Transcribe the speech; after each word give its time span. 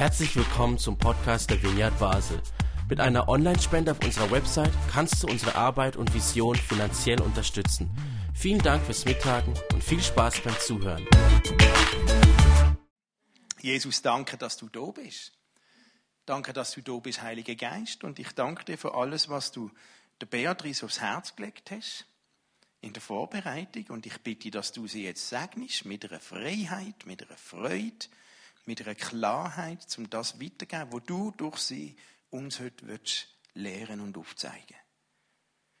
Herzlich 0.00 0.34
willkommen 0.34 0.78
zum 0.78 0.96
Podcast 0.96 1.50
der 1.50 1.62
Vineyard 1.62 1.98
Basel. 1.98 2.40
Mit 2.88 3.00
einer 3.00 3.28
Online-Spende 3.28 3.90
auf 3.90 4.02
unserer 4.02 4.30
Website 4.30 4.72
kannst 4.90 5.22
du 5.22 5.26
unsere 5.26 5.56
Arbeit 5.56 5.96
und 5.96 6.14
Vision 6.14 6.56
finanziell 6.56 7.20
unterstützen. 7.20 7.90
Vielen 8.34 8.60
Dank 8.62 8.82
fürs 8.82 9.04
Mittagen 9.04 9.52
und 9.74 9.84
viel 9.84 10.02
Spaß 10.02 10.40
beim 10.40 10.58
Zuhören. 10.58 11.06
Jesus, 13.60 14.00
danke, 14.00 14.38
dass 14.38 14.56
du 14.56 14.70
da 14.70 14.86
bist. 14.90 15.32
Danke, 16.24 16.54
dass 16.54 16.72
du 16.72 16.80
da 16.80 16.96
bist, 16.96 17.20
Heiliger 17.20 17.54
Geist. 17.54 18.02
Und 18.02 18.18
ich 18.18 18.32
danke 18.32 18.64
dir 18.64 18.78
für 18.78 18.94
alles, 18.94 19.28
was 19.28 19.52
du 19.52 19.70
der 20.22 20.26
Beatrice 20.28 20.82
aufs 20.82 21.02
Herz 21.02 21.36
gelegt 21.36 21.72
hast 21.72 22.06
in 22.80 22.94
der 22.94 23.02
Vorbereitung. 23.02 23.84
Und 23.90 24.06
ich 24.06 24.18
bitte, 24.22 24.50
dass 24.50 24.72
du 24.72 24.86
sie 24.86 25.04
jetzt 25.04 25.28
segnest 25.28 25.84
mit 25.84 26.10
einer 26.10 26.20
Freiheit, 26.20 27.04
mit 27.04 27.22
einer 27.22 27.36
Freude, 27.36 28.06
mit 28.66 28.82
einer 28.82 28.94
Klarheit, 28.94 29.86
um 29.98 30.08
das 30.10 30.40
weiterzugeben, 30.40 30.92
wo 30.92 31.00
du 31.00 31.32
durch 31.32 31.58
sie 31.58 31.96
uns 32.30 32.60
heute 32.60 33.00
lehren 33.54 34.00
und 34.00 34.16
aufzeigen. 34.16 34.76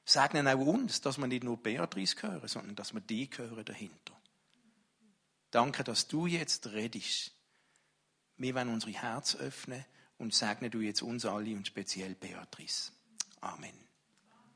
Segnen 0.04 0.48
auch 0.48 0.58
uns, 0.58 1.00
dass 1.00 1.18
wir 1.18 1.26
nicht 1.26 1.44
nur 1.44 1.56
Beatrice 1.56 2.16
hören, 2.22 2.48
sondern 2.48 2.74
dass 2.74 2.92
wir 2.92 3.00
die 3.00 3.28
hören 3.36 3.64
dahinter. 3.64 4.20
Danke, 5.50 5.84
dass 5.84 6.08
du 6.08 6.26
jetzt 6.26 6.68
redest. 6.68 7.32
Wir 8.36 8.54
wollen 8.54 8.70
unsere 8.70 8.92
Herz 8.92 9.36
öffnen 9.36 9.84
und 10.18 10.34
segne 10.34 10.70
du 10.70 10.80
jetzt 10.80 11.02
uns 11.02 11.24
alle 11.24 11.54
und 11.54 11.66
speziell 11.66 12.14
Beatrice. 12.14 12.92
Amen. 13.40 13.72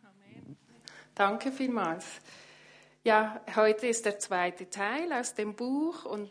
Amen. 0.03 0.57
Danke 1.15 1.53
vielmals. 1.53 2.05
Ja, 3.03 3.41
heute 3.55 3.87
ist 3.87 4.07
der 4.07 4.19
zweite 4.19 4.71
Teil 4.71 5.13
aus 5.13 5.35
dem 5.35 5.55
Buch 5.55 6.05
und 6.05 6.31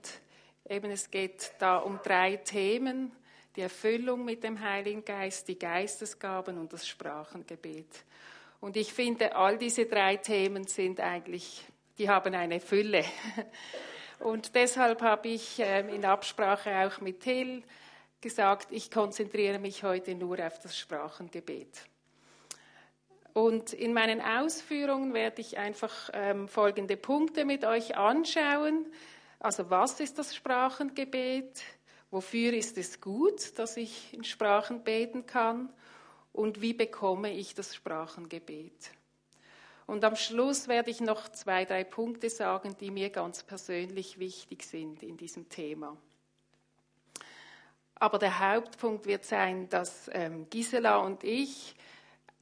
eben 0.70 0.92
es 0.92 1.10
geht 1.12 1.54
da 1.60 1.78
um 1.78 2.00
drei 2.04 2.38
Themen. 2.38 3.12
Die 3.56 3.62
Erfüllung 3.62 4.26
mit 4.26 4.44
dem 4.44 4.60
Heiligen 4.60 5.06
Geist, 5.06 5.48
die 5.48 5.60
Geistesgaben 5.60 6.58
und 6.58 6.74
das 6.74 6.88
Sprachengebet. 6.88 8.04
Und 8.60 8.78
ich 8.78 8.94
finde, 8.94 9.36
all 9.36 9.58
diese 9.58 9.86
drei 9.86 10.18
Themen 10.18 10.66
sind 10.66 11.00
eigentlich, 11.00 11.64
die 11.98 12.10
haben 12.10 12.34
eine 12.34 12.60
Fülle. 12.60 13.04
Und 14.20 14.56
deshalb 14.56 15.02
habe 15.02 15.28
ich 15.28 15.60
ähm, 15.60 15.90
in 15.90 16.06
Absprache 16.06 16.88
auch 16.88 17.02
mit 17.02 17.20
Till 17.20 17.62
gesagt, 18.22 18.72
ich 18.72 18.90
konzentriere 18.90 19.60
mich 19.60 19.84
heute 19.84 20.16
nur 20.16 20.40
auf 20.40 20.60
das 20.60 20.78
Sprachengebet. 20.78 21.68
Und 23.34 23.74
in 23.74 23.94
meinen 23.94 24.22
Ausführungen 24.22 25.14
werde 25.14 25.42
ich 25.42 25.58
einfach 25.58 26.10
ähm, 26.14 26.48
folgende 26.48 26.96
Punkte 26.96 27.44
mit 27.44 27.66
euch 27.66 27.98
anschauen. 27.98 28.86
Also 29.44 29.70
was 29.70 30.00
ist 30.00 30.18
das 30.18 30.34
Sprachengebet? 30.34 31.64
Wofür 32.12 32.54
ist 32.54 32.78
es 32.78 33.02
gut, 33.02 33.60
dass 33.60 33.76
ich 33.76 34.14
in 34.14 34.24
Sprachen 34.24 34.86
beten 34.86 35.26
kann? 35.26 35.70
Und 36.32 36.62
wie 36.62 36.74
bekomme 36.74 37.30
ich 37.34 37.54
das 37.54 37.76
Sprachengebet? 37.76 38.92
Und 39.86 40.06
am 40.06 40.16
Schluss 40.16 40.70
werde 40.70 40.92
ich 40.92 41.02
noch 41.02 41.28
zwei, 41.28 41.66
drei 41.66 41.84
Punkte 41.84 42.30
sagen, 42.30 42.78
die 42.80 42.90
mir 42.90 43.10
ganz 43.10 43.44
persönlich 43.44 44.18
wichtig 44.18 44.64
sind 44.64 45.04
in 45.04 45.18
diesem 45.18 45.50
Thema. 45.50 45.98
Aber 47.96 48.20
der 48.20 48.40
Hauptpunkt 48.40 49.06
wird 49.06 49.26
sein, 49.26 49.68
dass 49.68 50.10
ähm, 50.14 50.50
Gisela 50.50 51.00
und 51.00 51.26
ich 51.26 51.76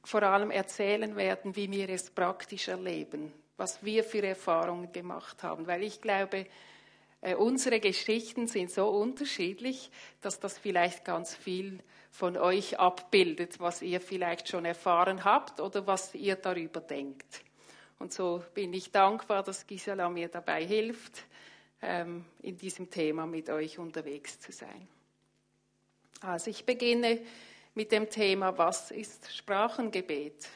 vor 0.04 0.22
allem 0.22 0.52
erzählen 0.52 1.16
werden, 1.16 1.56
wie 1.56 1.68
wir 1.68 1.88
es 1.88 2.10
praktisch 2.10 2.68
erleben, 2.68 3.32
was 3.56 3.82
wir 3.84 4.04
für 4.04 4.24
Erfahrungen 4.24 4.92
gemacht 4.92 5.42
haben. 5.42 5.66
Weil 5.66 5.82
ich 5.82 6.00
glaube, 6.00 6.46
äh, 7.22 7.36
unsere 7.36 7.80
Geschichten 7.80 8.48
sind 8.48 8.70
so 8.70 8.88
unterschiedlich, 8.88 9.90
dass 10.20 10.40
das 10.40 10.58
vielleicht 10.58 11.04
ganz 11.04 11.34
viel 11.34 11.78
von 12.10 12.36
euch 12.36 12.78
abbildet, 12.78 13.58
was 13.60 13.80
ihr 13.80 14.00
vielleicht 14.00 14.48
schon 14.48 14.66
erfahren 14.66 15.24
habt 15.24 15.60
oder 15.60 15.86
was 15.86 16.14
ihr 16.14 16.36
darüber 16.36 16.80
denkt. 16.80 17.42
Und 17.98 18.12
so 18.12 18.42
bin 18.52 18.74
ich 18.74 18.90
dankbar, 18.90 19.42
dass 19.44 19.66
Gisela 19.66 20.08
mir 20.10 20.28
dabei 20.28 20.66
hilft, 20.66 21.24
ähm, 21.80 22.24
in 22.42 22.58
diesem 22.58 22.90
Thema 22.90 23.26
mit 23.26 23.48
euch 23.48 23.78
unterwegs 23.78 24.40
zu 24.40 24.52
sein. 24.52 24.88
Also 26.20 26.50
ich 26.50 26.64
beginne 26.64 27.20
mit 27.74 27.92
dem 27.92 28.10
Thema, 28.10 28.58
was 28.58 28.90
ist 28.90 29.34
Sprachengebet? 29.34 30.48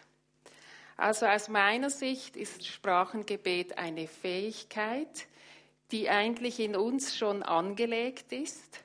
Also 0.96 1.26
aus 1.26 1.48
meiner 1.48 1.90
Sicht 1.90 2.36
ist 2.36 2.66
Sprachengebet 2.66 3.78
eine 3.78 4.08
Fähigkeit, 4.08 5.26
die 5.92 6.08
eigentlich 6.08 6.60
in 6.60 6.76
uns 6.76 7.16
schon 7.16 7.42
angelegt 7.42 8.32
ist 8.32 8.80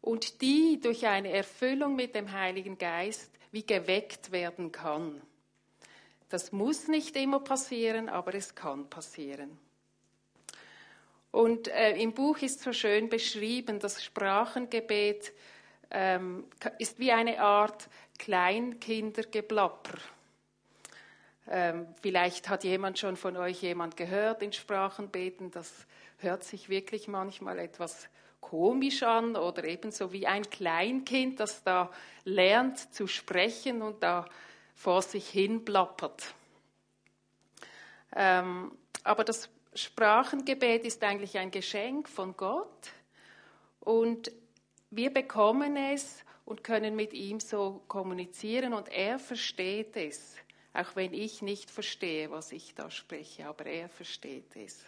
und 0.00 0.40
die 0.42 0.80
durch 0.80 1.06
eine 1.06 1.30
Erfüllung 1.30 1.94
mit 1.94 2.14
dem 2.14 2.32
Heiligen 2.32 2.78
Geist 2.78 3.30
wie 3.52 3.64
geweckt 3.64 4.32
werden 4.32 4.72
kann. 4.72 5.20
Das 6.28 6.50
muss 6.50 6.88
nicht 6.88 7.14
immer 7.16 7.40
passieren, 7.40 8.08
aber 8.08 8.34
es 8.34 8.54
kann 8.54 8.88
passieren. 8.88 9.58
Und 11.30 11.68
äh, 11.68 11.92
im 11.96 12.12
Buch 12.12 12.38
ist 12.38 12.60
so 12.60 12.72
schön 12.72 13.08
beschrieben, 13.08 13.78
das 13.78 14.02
Sprachengebet 14.02 15.32
ähm, 15.90 16.44
ist 16.78 16.98
wie 16.98 17.12
eine 17.12 17.40
Art 17.40 17.88
Kleinkindergeplapper. 18.18 19.98
Ähm, 21.48 21.86
vielleicht 22.00 22.48
hat 22.48 22.64
jemand 22.64 22.98
schon 22.98 23.16
von 23.16 23.36
euch 23.36 23.62
jemand 23.62 23.96
gehört 23.96 24.42
in 24.42 24.52
Sprachenbeten, 24.52 25.50
das 25.50 25.86
hört 26.22 26.44
sich 26.44 26.68
wirklich 26.68 27.08
manchmal 27.08 27.58
etwas 27.58 28.08
komisch 28.40 29.02
an 29.02 29.36
oder 29.36 29.64
ebenso 29.64 30.12
wie 30.12 30.26
ein 30.26 30.48
Kleinkind, 30.48 31.40
das 31.40 31.62
da 31.62 31.90
lernt 32.24 32.92
zu 32.94 33.06
sprechen 33.06 33.82
und 33.82 34.02
da 34.02 34.28
vor 34.74 35.00
sich 35.00 35.28
hin 35.28 35.64
plappert. 35.64 36.34
Ähm, 38.14 38.76
aber 39.04 39.24
das 39.24 39.48
Sprachengebet 39.74 40.84
ist 40.84 41.02
eigentlich 41.02 41.38
ein 41.38 41.50
Geschenk 41.50 42.08
von 42.08 42.36
Gott 42.36 42.92
und 43.80 44.30
wir 44.90 45.10
bekommen 45.10 45.76
es 45.76 46.22
und 46.44 46.62
können 46.62 46.94
mit 46.94 47.14
ihm 47.14 47.40
so 47.40 47.82
kommunizieren 47.88 48.74
und 48.74 48.88
er 48.90 49.18
versteht 49.18 49.96
es, 49.96 50.36
auch 50.74 50.94
wenn 50.94 51.14
ich 51.14 51.40
nicht 51.40 51.70
verstehe, 51.70 52.30
was 52.30 52.52
ich 52.52 52.74
da 52.74 52.90
spreche, 52.90 53.46
aber 53.46 53.64
er 53.66 53.88
versteht 53.88 54.54
es. 54.56 54.84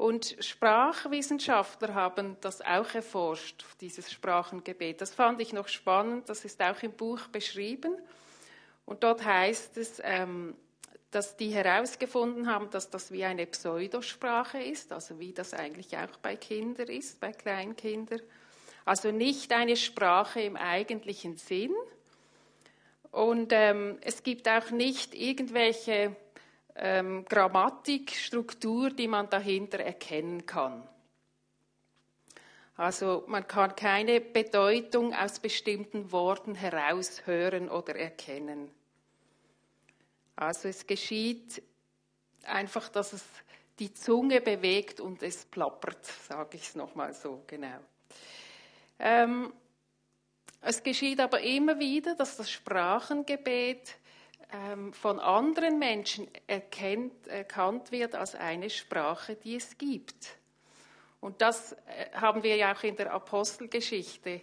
Und 0.00 0.34
Sprachwissenschaftler 0.40 1.94
haben 1.94 2.38
das 2.40 2.62
auch 2.62 2.94
erforscht, 2.94 3.66
dieses 3.82 4.10
Sprachengebet. 4.10 4.98
Das 5.02 5.12
fand 5.12 5.42
ich 5.42 5.52
noch 5.52 5.68
spannend, 5.68 6.26
das 6.30 6.46
ist 6.46 6.62
auch 6.62 6.82
im 6.82 6.92
Buch 6.92 7.26
beschrieben. 7.26 7.98
Und 8.86 9.04
dort 9.04 9.22
heißt 9.22 9.76
es, 9.76 10.00
ähm, 10.02 10.56
dass 11.10 11.36
die 11.36 11.50
herausgefunden 11.50 12.46
haben, 12.46 12.70
dass 12.70 12.88
das 12.88 13.12
wie 13.12 13.26
eine 13.26 13.44
Pseudosprache 13.44 14.62
ist, 14.62 14.90
also 14.90 15.20
wie 15.20 15.34
das 15.34 15.52
eigentlich 15.52 15.94
auch 15.98 16.16
bei 16.22 16.34
Kindern 16.34 16.88
ist, 16.88 17.20
bei 17.20 17.32
Kleinkindern. 17.32 18.22
Also 18.86 19.10
nicht 19.10 19.52
eine 19.52 19.76
Sprache 19.76 20.40
im 20.40 20.56
eigentlichen 20.56 21.36
Sinn. 21.36 21.74
Und 23.10 23.52
ähm, 23.52 23.98
es 24.00 24.22
gibt 24.22 24.48
auch 24.48 24.70
nicht 24.70 25.14
irgendwelche 25.14 26.16
ähm, 26.80 27.26
Grammatik, 27.26 28.12
die 28.32 29.08
man 29.08 29.28
dahinter 29.28 29.80
erkennen 29.80 30.46
kann. 30.46 30.82
Also 32.76 33.24
man 33.26 33.46
kann 33.46 33.76
keine 33.76 34.22
Bedeutung 34.22 35.14
aus 35.14 35.38
bestimmten 35.38 36.10
Worten 36.10 36.54
heraushören 36.54 37.68
oder 37.68 37.94
erkennen. 37.94 38.70
Also 40.34 40.68
es 40.68 40.86
geschieht 40.86 41.62
einfach, 42.44 42.88
dass 42.88 43.12
es 43.12 43.24
die 43.78 43.92
Zunge 43.92 44.40
bewegt 44.40 45.00
und 45.00 45.22
es 45.22 45.44
plappert, 45.44 46.06
sage 46.06 46.56
ich 46.56 46.62
es 46.62 46.74
nochmal 46.74 47.12
so 47.12 47.42
genau. 47.46 47.78
Ähm, 48.98 49.52
es 50.62 50.82
geschieht 50.82 51.20
aber 51.20 51.42
immer 51.42 51.78
wieder, 51.78 52.14
dass 52.14 52.38
das 52.38 52.50
Sprachengebet 52.50 53.96
von 54.92 55.20
anderen 55.20 55.78
Menschen 55.78 56.28
erkennt, 56.46 57.28
erkannt 57.28 57.92
wird 57.92 58.14
als 58.14 58.34
eine 58.34 58.68
Sprache, 58.68 59.36
die 59.36 59.56
es 59.56 59.78
gibt. 59.78 60.36
Und 61.20 61.40
das 61.40 61.72
äh, 61.72 61.76
haben 62.14 62.42
wir 62.42 62.56
ja 62.56 62.74
auch 62.74 62.82
in 62.82 62.96
der 62.96 63.12
Apostelgeschichte, 63.12 64.40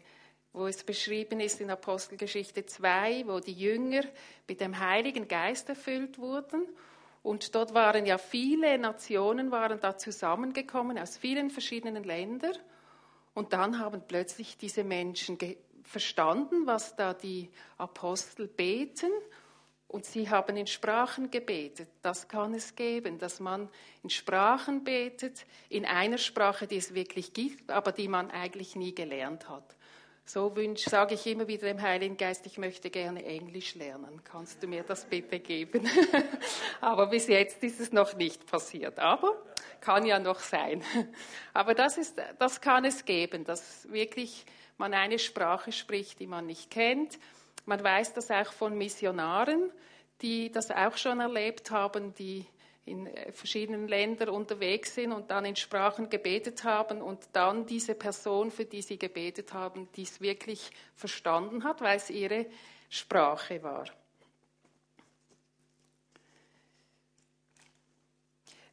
wo 0.53 0.67
es 0.67 0.83
beschrieben 0.83 1.39
ist 1.39 1.59
in 1.59 1.69
Apostelgeschichte 1.69 2.65
2, 2.65 3.23
wo 3.27 3.39
die 3.39 3.53
Jünger 3.53 4.03
mit 4.47 4.61
dem 4.61 4.79
Heiligen 4.79 5.27
Geist 5.27 5.69
erfüllt 5.69 6.19
wurden. 6.19 6.67
Und 7.23 7.53
dort 7.55 7.73
waren 7.73 8.05
ja 8.05 8.17
viele 8.17 8.77
Nationen 8.77 9.51
waren 9.51 9.79
da 9.79 9.97
zusammengekommen 9.97 10.97
aus 10.97 11.17
vielen 11.17 11.49
verschiedenen 11.49 12.03
Ländern. 12.03 12.55
Und 13.33 13.53
dann 13.53 13.79
haben 13.79 14.01
plötzlich 14.07 14.57
diese 14.57 14.83
Menschen 14.83 15.37
verstanden, 15.83 16.65
was 16.65 16.95
da 16.95 17.13
die 17.13 17.49
Apostel 17.77 18.47
beten 18.47 19.11
und 19.87 20.05
sie 20.05 20.29
haben 20.29 20.57
in 20.57 20.67
Sprachen 20.67 21.31
gebetet. 21.31 21.87
Das 22.01 22.27
kann 22.27 22.53
es 22.53 22.75
geben, 22.75 23.19
dass 23.19 23.39
man 23.39 23.69
in 24.03 24.09
Sprachen 24.09 24.83
betet, 24.83 25.45
in 25.69 25.85
einer 25.85 26.17
Sprache, 26.17 26.67
die 26.67 26.77
es 26.77 26.93
wirklich 26.93 27.33
gibt, 27.33 27.71
aber 27.71 27.91
die 27.91 28.07
man 28.07 28.29
eigentlich 28.31 28.75
nie 28.75 28.93
gelernt 28.93 29.47
hat. 29.47 29.75
So 30.25 30.53
wünsche, 30.57 30.89
sage 30.89 31.15
ich 31.15 31.25
immer 31.25 31.47
wieder 31.47 31.67
dem 31.67 31.81
Heiligen 31.81 32.17
Geist, 32.17 32.45
ich 32.45 32.57
möchte 32.57 32.89
gerne 32.89 33.23
Englisch 33.23 33.75
lernen. 33.75 34.21
Kannst 34.25 34.61
du 34.61 34.67
mir 34.67 34.83
das 34.83 35.05
bitte 35.05 35.39
geben? 35.39 35.89
Aber 36.81 37.07
bis 37.07 37.27
jetzt 37.27 37.63
ist 37.63 37.79
es 37.79 37.93
noch 37.93 38.13
nicht 38.13 38.45
passiert. 38.45 38.99
Aber 38.99 39.41
kann 39.79 40.05
ja 40.05 40.19
noch 40.19 40.39
sein. 40.39 40.83
Aber 41.53 41.73
das, 41.73 41.97
ist, 41.97 42.21
das 42.39 42.59
kann 42.59 42.83
es 42.83 43.05
geben, 43.05 43.45
dass 43.45 43.89
wirklich 43.89 44.45
man 44.77 44.93
eine 44.93 45.17
Sprache 45.17 45.71
spricht, 45.71 46.19
die 46.19 46.27
man 46.27 46.45
nicht 46.45 46.69
kennt. 46.71 47.17
Man 47.67 47.83
weiß 47.83 48.13
das 48.13 48.31
auch 48.31 48.53
von 48.53 48.77
Missionaren, 48.77 49.69
die 50.21 50.49
das 50.49 50.71
auch 50.71 50.95
schon 50.95 51.19
erlebt 51.19 51.69
haben, 51.69 52.13
die 52.15 52.45
in 52.85 53.09
verschiedenen 53.33 53.89
Ländern 53.89 54.29
unterwegs 54.29 54.95
sind 54.95 55.11
und 55.11 55.29
dann 55.29 55.43
in 55.43 55.57
Sprachen 55.57 56.09
gebetet 56.09 56.63
haben 56.63 57.01
und 57.01 57.27
dann 57.33 57.65
diese 57.65 57.93
Person, 57.93 58.51
für 58.51 58.63
die 58.63 58.81
sie 58.81 58.97
gebetet 58.97 59.51
haben, 59.53 59.89
dies 59.97 60.21
wirklich 60.21 60.71
verstanden 60.95 61.65
hat, 61.65 61.81
weil 61.81 61.97
es 61.97 62.09
ihre 62.09 62.45
Sprache 62.89 63.61
war. 63.61 63.85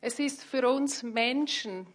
Es 0.01 0.21
ist 0.21 0.45
für 0.45 0.69
uns 0.69 1.03
Menschen, 1.03 1.89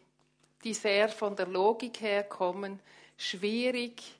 die 0.65 0.73
sehr 0.73 1.07
von 1.07 1.37
der 1.37 1.47
Logik 1.47 2.01
her 2.01 2.25
kommen, 2.25 2.81
schwierig, 3.15 4.18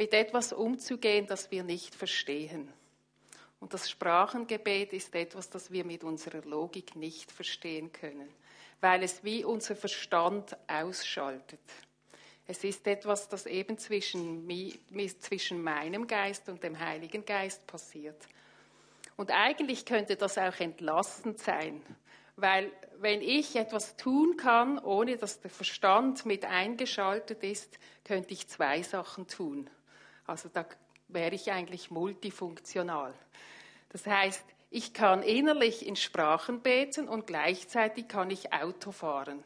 mit 0.00 0.14
etwas 0.14 0.54
umzugehen, 0.54 1.26
das 1.26 1.50
wir 1.50 1.62
nicht 1.62 1.94
verstehen. 1.94 2.72
Und 3.60 3.74
das 3.74 3.90
Sprachengebet 3.90 4.94
ist 4.94 5.14
etwas, 5.14 5.50
das 5.50 5.70
wir 5.72 5.84
mit 5.84 6.04
unserer 6.04 6.40
Logik 6.40 6.96
nicht 6.96 7.30
verstehen 7.30 7.92
können, 7.92 8.30
weil 8.80 9.02
es 9.02 9.22
wie 9.24 9.44
unser 9.44 9.76
Verstand 9.76 10.56
ausschaltet. 10.66 11.60
Es 12.46 12.64
ist 12.64 12.86
etwas, 12.86 13.28
das 13.28 13.44
eben 13.44 13.76
zwischen, 13.76 14.48
zwischen 15.18 15.62
meinem 15.62 16.06
Geist 16.06 16.48
und 16.48 16.62
dem 16.62 16.78
Heiligen 16.78 17.26
Geist 17.26 17.66
passiert. 17.66 18.26
Und 19.18 19.30
eigentlich 19.30 19.84
könnte 19.84 20.16
das 20.16 20.38
auch 20.38 20.60
entlastend 20.60 21.40
sein, 21.40 21.82
weil 22.36 22.72
wenn 23.00 23.20
ich 23.20 23.54
etwas 23.54 23.98
tun 23.98 24.38
kann, 24.38 24.78
ohne 24.78 25.18
dass 25.18 25.42
der 25.42 25.50
Verstand 25.50 26.24
mit 26.24 26.46
eingeschaltet 26.46 27.42
ist, 27.42 27.78
könnte 28.02 28.32
ich 28.32 28.48
zwei 28.48 28.82
Sachen 28.82 29.28
tun. 29.28 29.68
Also 30.30 30.48
da 30.48 30.64
wäre 31.08 31.34
ich 31.34 31.50
eigentlich 31.50 31.90
multifunktional. 31.90 33.12
Das 33.88 34.06
heißt, 34.06 34.44
ich 34.70 34.94
kann 34.94 35.24
innerlich 35.24 35.84
in 35.84 35.96
Sprachen 35.96 36.60
beten 36.60 37.08
und 37.08 37.26
gleichzeitig 37.26 38.06
kann 38.06 38.30
ich 38.30 38.52
Auto 38.52 38.92
fahren. 38.92 39.42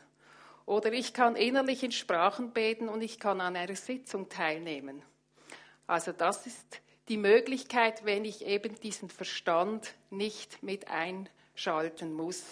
Oder 0.66 0.92
ich 0.92 1.14
kann 1.14 1.36
innerlich 1.36 1.82
in 1.84 1.92
Sprachen 1.92 2.50
beten 2.50 2.90
und 2.90 3.00
ich 3.00 3.18
kann 3.18 3.40
an 3.40 3.56
einer 3.56 3.76
Sitzung 3.76 4.28
teilnehmen. 4.28 5.02
Also 5.86 6.12
das 6.12 6.46
ist 6.46 6.82
die 7.08 7.16
Möglichkeit, 7.16 8.04
wenn 8.04 8.26
ich 8.26 8.44
eben 8.44 8.78
diesen 8.80 9.08
Verstand 9.08 9.94
nicht 10.10 10.62
mit 10.62 10.88
einschalten 10.88 12.12
muss. 12.12 12.42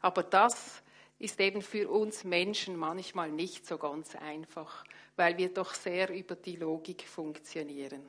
Aber 0.00 0.22
das 0.22 0.80
ist 1.18 1.40
eben 1.40 1.60
für 1.60 1.90
uns 1.90 2.22
Menschen 2.22 2.76
manchmal 2.76 3.32
nicht 3.32 3.66
so 3.66 3.78
ganz 3.78 4.14
einfach, 4.14 4.84
weil 5.20 5.36
wir 5.36 5.50
doch 5.50 5.74
sehr 5.74 6.08
über 6.08 6.34
die 6.34 6.56
Logik 6.56 7.06
funktionieren. 7.06 8.00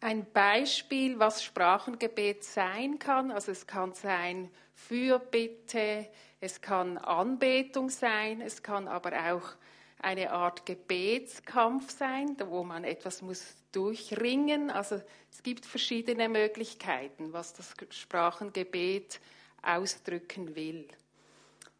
Ein 0.00 0.24
Beispiel, 0.32 1.18
was 1.18 1.44
Sprachengebet 1.44 2.42
sein 2.42 2.98
kann, 2.98 3.30
also 3.30 3.52
es 3.52 3.66
kann 3.66 3.92
sein 3.92 4.50
Fürbitte, 4.72 6.08
es 6.40 6.62
kann 6.62 6.96
Anbetung 6.96 7.90
sein, 7.90 8.40
es 8.40 8.62
kann 8.62 8.88
aber 8.88 9.12
auch 9.30 9.56
eine 9.98 10.32
Art 10.32 10.64
Gebetskampf 10.64 11.90
sein, 11.90 12.34
wo 12.46 12.64
man 12.64 12.84
etwas 12.84 13.20
muss 13.20 13.56
durchringen. 13.72 14.70
Also 14.70 15.02
es 15.30 15.42
gibt 15.42 15.66
verschiedene 15.66 16.30
Möglichkeiten, 16.30 17.34
was 17.34 17.52
das 17.52 17.74
Sprachengebet 17.90 19.20
ausdrücken 19.60 20.56
will. 20.56 20.88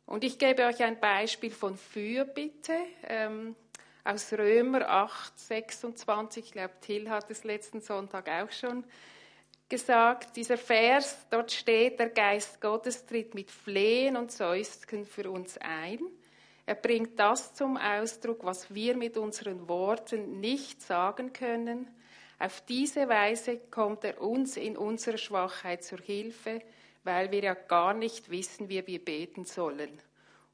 Und 0.09 0.25
ich 0.25 0.39
gebe 0.39 0.65
euch 0.65 0.83
ein 0.83 0.99
Beispiel 0.99 1.51
von 1.51 1.77
Fürbitte 1.77 2.73
ähm, 3.07 3.55
aus 4.05 4.33
Römer 4.33 4.89
8, 4.89 5.39
26. 5.39 6.47
Ich 6.47 6.53
glaube, 6.53 6.73
Till 6.81 7.11
hat 7.11 7.31
es 7.31 7.45
letzten 7.45 7.83
Sonntag 7.83 8.27
auch 8.27 8.51
schon 8.51 8.85
gesagt. 9.69 10.35
Dieser 10.35 10.57
Vers, 10.57 11.27
dort 11.29 11.53
steht, 11.53 12.01
der 12.01 12.09
Geist 12.09 12.59
Gottes 12.63 13.05
tritt 13.05 13.35
mit 13.35 13.51
Flehen 13.51 14.17
und 14.17 14.33
Seufzen 14.33 15.05
für 15.05 15.31
uns 15.31 15.59
ein. 15.59 16.01
Er 16.65 16.77
bringt 16.77 17.19
das 17.19 17.53
zum 17.53 17.77
Ausdruck, 17.77 18.47
was 18.47 18.75
wir 18.75 18.97
mit 18.97 19.19
unseren 19.19 19.69
Worten 19.69 20.41
nicht 20.41 20.81
sagen 20.81 21.35
können. 21.35 21.87
Auf 22.39 22.63
diese 22.63 23.11
Weise 23.11 23.59
kommt 23.71 24.05
er 24.05 24.23
uns 24.23 24.57
in 24.57 24.79
unserer 24.79 25.19
Schwachheit 25.19 25.85
zur 25.85 25.99
Hilfe, 25.99 26.63
weil 27.09 27.31
wir 27.31 27.43
ja 27.43 27.55
gar 27.55 27.95
nicht 27.95 28.29
wissen, 28.29 28.69
wie 28.69 28.87
wir 28.87 29.03
beten 29.03 29.47
sollen, 29.47 29.99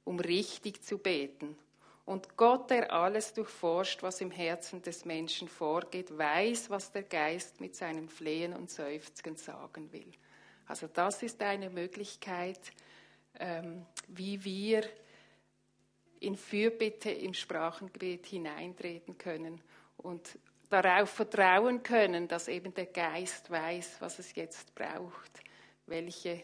um 0.04 0.20
richtig 0.20 0.84
zu 0.84 0.98
beten. 0.98 1.58
Und 2.04 2.36
Gott, 2.36 2.70
der 2.70 2.92
alles 2.92 3.34
durchforscht, 3.34 4.04
was 4.04 4.20
im 4.20 4.30
Herzen 4.30 4.80
des 4.80 5.04
Menschen 5.04 5.48
vorgeht, 5.48 6.16
weiß, 6.16 6.70
was 6.70 6.92
der 6.92 7.02
Geist 7.02 7.60
mit 7.60 7.74
seinen 7.74 8.08
Flehen 8.08 8.52
und 8.52 8.70
Seufzen 8.70 9.34
sagen 9.34 9.92
will. 9.92 10.12
Also 10.68 10.86
das 10.86 11.24
ist 11.24 11.42
eine 11.42 11.70
Möglichkeit, 11.70 12.60
ähm, 13.40 13.84
wie 14.06 14.44
wir 14.44 14.84
in 16.20 16.36
Fürbitte 16.36 17.10
im 17.10 17.34
Sprachengebet 17.34 18.26
hineintreten 18.26 19.18
können 19.18 19.60
und 19.96 20.38
darauf 20.70 21.10
vertrauen 21.10 21.82
können, 21.82 22.28
dass 22.28 22.46
eben 22.46 22.72
der 22.74 22.86
Geist 22.86 23.50
weiß, 23.50 23.96
was 23.98 24.20
es 24.20 24.36
jetzt 24.36 24.72
braucht, 24.76 25.43
welche 25.86 26.42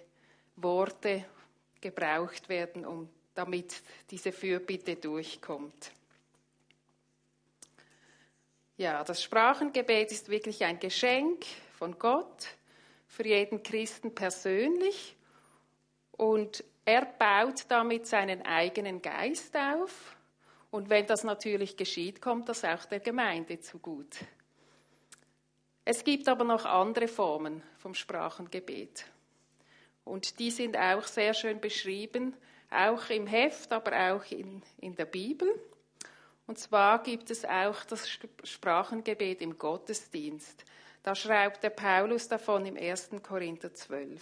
Worte 0.57 1.25
gebraucht 1.81 2.49
werden, 2.49 2.85
um 2.85 3.09
damit 3.35 3.83
diese 4.11 4.33
Fürbitte 4.33 4.97
durchkommt. 4.97 5.93
Ja, 8.77 9.05
das 9.05 9.23
Sprachengebet 9.23 10.11
ist 10.11 10.29
wirklich 10.29 10.65
ein 10.65 10.81
Geschenk 10.81 11.45
von 11.79 11.99
Gott 11.99 12.49
für 13.07 13.27
jeden 13.27 13.63
Christen 13.63 14.15
persönlich 14.15 15.17
und 16.13 16.65
er 16.85 17.05
baut 17.05 17.67
damit 17.69 18.07
seinen 18.07 18.43
eigenen 18.43 19.03
Geist 19.03 19.57
auf. 19.57 20.17
Und 20.71 20.89
wenn 20.89 21.07
das 21.07 21.25
natürlich 21.25 21.77
geschieht, 21.77 22.23
kommt 22.23 22.49
das 22.49 22.65
auch 22.65 22.85
der 22.87 23.01
Gemeinde 23.01 23.61
zugut. 23.61 24.17
Es 25.85 26.05
gibt 26.05 26.29
aber 26.29 26.45
noch 26.45 26.65
andere 26.65 27.09
Formen 27.09 27.63
vom 27.79 27.95
Sprachengebet. 27.95 29.05
Und 30.05 30.39
die 30.39 30.51
sind 30.51 30.77
auch 30.77 31.05
sehr 31.05 31.35
schön 31.35 31.61
beschrieben, 31.61 32.35
auch 32.71 33.11
im 33.11 33.27
Heft, 33.27 33.73
aber 33.73 34.13
auch 34.13 34.25
in, 34.31 34.63
in 34.79 34.95
der 34.95 35.05
Bibel. 35.05 35.49
Und 36.47 36.59
zwar 36.59 37.03
gibt 37.03 37.31
es 37.31 37.45
auch 37.45 37.85
das 37.85 38.09
Sprachengebet 38.45 39.41
im 39.41 39.57
Gottesdienst. 39.57 40.65
Da 41.03 41.15
schreibt 41.15 41.63
der 41.63 41.71
Paulus 41.71 42.29
davon 42.29 42.67
im 42.67 42.77
1. 42.77 43.11
Korinther 43.23 43.73
12. 43.73 44.21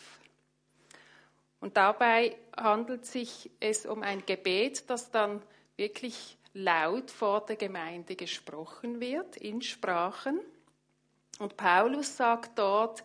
Und 1.61 1.76
dabei 1.76 2.37
handelt 2.56 3.06
sich 3.06 3.50
es 3.61 3.87
um 3.87 4.02
ein 4.02 4.25
Gebet, 4.26 4.88
das 4.90 5.11
dann 5.11 5.42
wirklich 5.76 6.37
laut 6.54 7.11
vor 7.11 7.44
der 7.47 7.56
Gemeinde 7.56 8.14
gesprochen 8.16 9.00
wird, 9.00 9.37
in 9.37 9.62
Sprachen. 9.62 10.40
Und 11.38 11.56
Paulus 11.56 12.16
sagt 12.16 12.58
dort, 12.58 13.04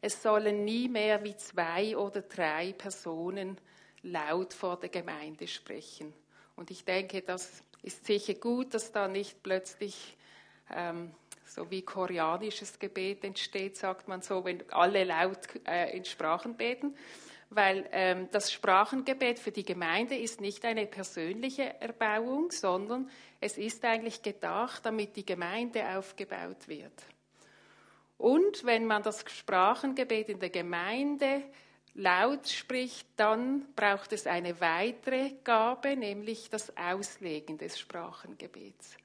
es 0.00 0.22
sollen 0.22 0.64
nie 0.64 0.88
mehr 0.88 1.22
wie 1.24 1.36
zwei 1.36 1.96
oder 1.96 2.22
drei 2.22 2.72
Personen 2.72 3.58
laut 4.02 4.54
vor 4.54 4.78
der 4.78 4.88
Gemeinde 4.88 5.46
sprechen. 5.46 6.12
Und 6.56 6.70
ich 6.70 6.84
denke, 6.84 7.22
das 7.22 7.62
ist 7.82 8.06
sicher 8.06 8.34
gut, 8.34 8.74
dass 8.74 8.92
da 8.92 9.08
nicht 9.08 9.42
plötzlich 9.42 10.16
ähm, 10.74 11.12
so 11.44 11.70
wie 11.70 11.82
koreanisches 11.82 12.78
Gebet 12.78 13.24
entsteht, 13.24 13.76
sagt 13.76 14.08
man 14.08 14.22
so, 14.22 14.44
wenn 14.44 14.62
alle 14.70 15.04
laut 15.04 15.38
äh, 15.66 15.96
in 15.96 16.04
Sprachen 16.04 16.56
beten, 16.56 16.94
weil 17.50 17.88
ähm, 17.90 18.28
das 18.30 18.52
Sprachengebet 18.52 19.38
für 19.38 19.50
die 19.50 19.64
Gemeinde 19.64 20.16
ist 20.16 20.40
nicht 20.40 20.64
eine 20.64 20.86
persönliche 20.86 21.80
Erbauung, 21.80 22.52
sondern 22.52 23.10
es 23.40 23.58
ist 23.58 23.84
eigentlich 23.84 24.22
gedacht, 24.22 24.86
damit 24.86 25.16
die 25.16 25.26
Gemeinde 25.26 25.96
aufgebaut 25.96 26.68
wird. 26.68 26.92
Und 28.20 28.64
wenn 28.64 28.84
man 28.84 29.02
das 29.02 29.24
Sprachengebet 29.26 30.28
in 30.28 30.38
der 30.38 30.50
Gemeinde 30.50 31.42
laut 31.94 32.46
spricht, 32.46 33.08
dann 33.16 33.72
braucht 33.74 34.12
es 34.12 34.26
eine 34.26 34.60
weitere 34.60 35.36
Gabe, 35.42 35.96
nämlich 35.96 36.50
das 36.50 36.76
Auslegen 36.76 37.56
des 37.56 37.78
Sprachengebets. 37.78 38.98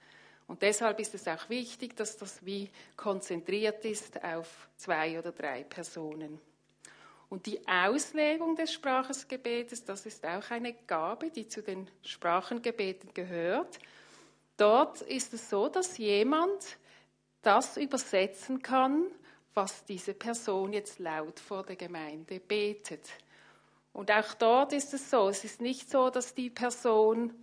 Und 0.47 0.61
deshalb 0.61 0.99
ist 0.99 1.15
es 1.15 1.29
auch 1.29 1.47
wichtig, 1.47 1.95
dass 1.95 2.17
das 2.17 2.45
wie 2.45 2.69
konzentriert 2.97 3.85
ist 3.85 4.21
auf 4.21 4.67
zwei 4.75 5.17
oder 5.17 5.31
drei 5.31 5.63
Personen. 5.63 6.37
Und 7.29 7.45
die 7.45 7.65
Auslegung 7.65 8.57
des 8.57 8.73
Sprachensgebetes, 8.73 9.85
das 9.85 10.05
ist 10.05 10.25
auch 10.25 10.51
eine 10.51 10.73
Gabe, 10.73 11.31
die 11.31 11.47
zu 11.47 11.63
den 11.63 11.89
Sprachengebeten 12.03 13.13
gehört. 13.13 13.79
dort 14.57 15.01
ist 15.03 15.33
es 15.33 15.49
so, 15.49 15.69
dass 15.69 15.97
jemand 15.97 16.77
das 17.45 17.77
übersetzen 17.77 18.61
kann, 18.61 19.05
was 19.53 19.85
diese 19.85 20.13
Person 20.13 20.73
jetzt 20.73 20.99
laut 20.99 21.39
vor 21.39 21.63
der 21.63 21.75
Gemeinde 21.75 22.39
betet. 22.39 23.09
Und 23.93 24.11
auch 24.11 24.33
dort 24.33 24.73
ist 24.73 24.93
es 24.93 25.09
so, 25.09 25.29
es 25.29 25.45
ist 25.45 25.61
nicht 25.61 25.89
so, 25.89 26.09
dass 26.09 26.33
die 26.33 26.49
Person 26.49 27.33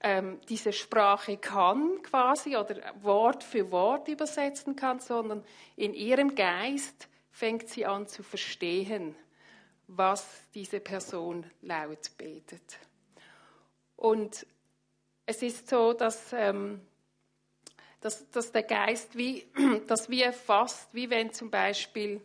ähm, 0.00 0.40
diese 0.48 0.72
Sprache 0.72 1.36
kann 1.36 2.02
quasi 2.02 2.56
oder 2.56 2.76
Wort 3.02 3.44
für 3.44 3.70
Wort 3.70 4.08
übersetzen 4.08 4.74
kann, 4.74 5.00
sondern 5.00 5.44
in 5.76 5.94
ihrem 5.94 6.34
Geist 6.34 7.08
fängt 7.30 7.68
sie 7.68 7.86
an 7.86 8.06
zu 8.06 8.22
verstehen, 8.22 9.14
was 9.86 10.26
diese 10.54 10.80
Person 10.80 11.48
laut 11.62 12.10
betet. 12.18 12.78
Und 13.96 14.46
es 15.24 15.42
ist 15.42 15.68
so, 15.68 15.92
dass, 15.92 16.32
ähm, 16.32 16.80
dass, 18.06 18.30
dass 18.30 18.52
der 18.52 18.62
Geist 18.62 19.16
wie, 19.16 19.44
dass 19.88 20.08
wir 20.08 20.32
fast, 20.32 20.94
wie 20.94 21.10
wenn 21.10 21.32
zum 21.32 21.50
Beispiel 21.50 22.20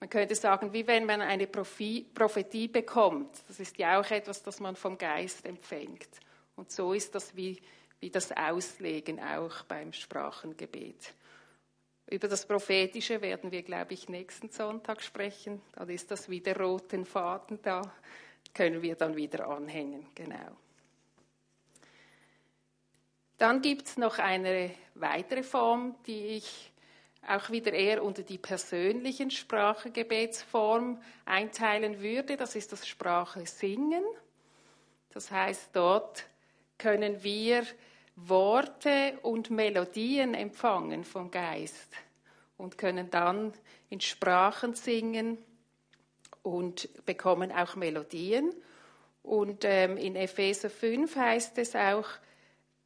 man 0.00 0.08
könnte 0.08 0.34
sagen, 0.34 0.72
wie 0.72 0.86
wenn 0.86 1.04
man 1.04 1.20
eine 1.20 1.46
Prophetie 1.46 2.68
bekommt. 2.68 3.36
Das 3.48 3.60
ist 3.60 3.76
ja 3.78 4.00
auch 4.00 4.10
etwas, 4.10 4.42
das 4.42 4.60
man 4.60 4.74
vom 4.76 4.96
Geist 4.96 5.44
empfängt. 5.44 6.08
Und 6.56 6.70
so 6.70 6.92
ist 6.92 7.14
das 7.14 7.36
wie, 7.36 7.60
wie 8.00 8.08
das 8.08 8.32
Auslegen 8.32 9.20
auch 9.20 9.64
beim 9.64 9.92
Sprachengebet. 9.92 11.12
Über 12.10 12.28
das 12.28 12.46
Prophetische 12.46 13.20
werden 13.20 13.50
wir, 13.50 13.62
glaube 13.62 13.92
ich, 13.92 14.08
nächsten 14.08 14.50
Sonntag 14.50 15.02
sprechen. 15.02 15.60
Dann 15.72 15.90
ist 15.90 16.10
das 16.10 16.30
wie 16.30 16.40
der 16.40 16.58
roten 16.58 17.04
Faden 17.04 17.60
da. 17.60 17.82
Können 18.54 18.80
wir 18.80 18.94
dann 18.94 19.16
wieder 19.16 19.48
anhängen, 19.48 20.06
genau. 20.14 20.56
Dann 23.38 23.62
gibt 23.62 23.86
es 23.86 23.96
noch 23.96 24.18
eine 24.18 24.72
weitere 24.94 25.44
Form, 25.44 25.94
die 26.06 26.26
ich 26.36 26.72
auch 27.26 27.50
wieder 27.50 27.72
eher 27.72 28.02
unter 28.02 28.22
die 28.22 28.38
persönlichen 28.38 29.30
Sprachgebetsform 29.30 31.00
einteilen 31.24 32.00
würde. 32.00 32.36
Das 32.36 32.56
ist 32.56 32.72
das 32.72 32.86
Sprache 32.86 33.46
singen. 33.46 34.02
Das 35.10 35.30
heißt, 35.30 35.70
dort 35.72 36.26
können 36.78 37.22
wir 37.22 37.64
Worte 38.16 39.18
und 39.22 39.50
Melodien 39.50 40.34
empfangen 40.34 41.04
vom 41.04 41.30
Geist 41.30 41.92
und 42.56 42.76
können 42.76 43.08
dann 43.10 43.52
in 43.88 44.00
Sprachen 44.00 44.74
singen 44.74 45.38
und 46.42 46.88
bekommen 47.06 47.52
auch 47.52 47.76
Melodien. 47.76 48.52
Und 49.22 49.64
ähm, 49.64 49.96
in 49.96 50.16
Epheser 50.16 50.70
5 50.70 51.14
heißt 51.14 51.58
es 51.58 51.76
auch, 51.76 52.08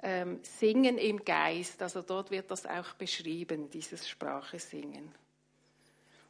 ähm, 0.02 0.40
Singen 0.42 0.98
im 0.98 1.24
Geist. 1.24 1.80
Also 1.82 2.02
dort 2.02 2.30
wird 2.30 2.50
das 2.50 2.66
auch 2.66 2.92
beschrieben, 2.94 3.70
dieses 3.70 4.08
Sprache 4.08 4.58
singen. 4.58 5.14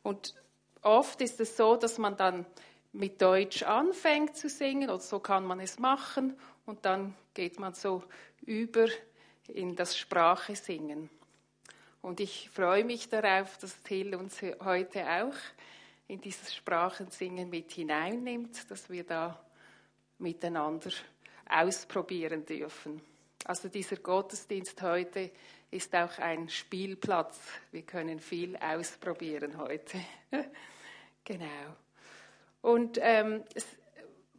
Und 0.03 0.35
oft 0.83 1.21
ist 1.21 1.41
es 1.41 1.57
so, 1.57 1.77
dass 1.77 1.99
man 1.99 2.17
dann 2.17 2.47
mit 2.93 3.21
Deutsch 3.23 3.63
anfängt 3.63 4.37
zu 4.37 4.49
singen, 4.49 4.91
oder 4.91 5.01
so 5.01 5.19
kann 5.19 5.45
man 5.45 5.61
es 5.61 5.79
machen, 5.79 6.37
und 6.67 6.85
dann 6.85 7.15
geht 7.35 7.59
man 7.59 7.73
so 7.73 8.05
über 8.43 8.87
in 9.49 9.75
das 9.75 9.97
Sprache 9.97 10.55
singen. 10.55 11.09
Und 12.03 12.21
ich 12.21 12.51
freue 12.51 12.85
mich 12.85 13.09
darauf, 13.09 13.57
dass 13.59 13.83
Till 13.83 14.15
uns 14.15 14.43
heute 14.61 15.07
auch 15.07 15.37
in 16.09 16.21
dieses 16.21 16.55
Sprachensingen 16.55 17.49
mit 17.49 17.73
hineinnimmt, 17.73 18.71
dass 18.71 18.91
wir 18.91 19.05
da 19.05 19.43
miteinander 20.19 20.91
ausprobieren 21.49 22.45
dürfen. 22.45 23.01
Also 23.45 23.69
dieser 23.69 23.97
Gottesdienst 23.97 24.81
heute 24.83 25.31
ist 25.71 25.95
auch 25.95 26.19
ein 26.19 26.49
Spielplatz. 26.49 27.41
Wir 27.73 27.83
können 27.83 28.21
viel 28.21 28.57
ausprobieren 28.57 29.59
heute. 29.59 29.99
genau. 31.25 31.77
Und 32.61 32.99
ähm, 33.01 33.43
es, 33.55 33.67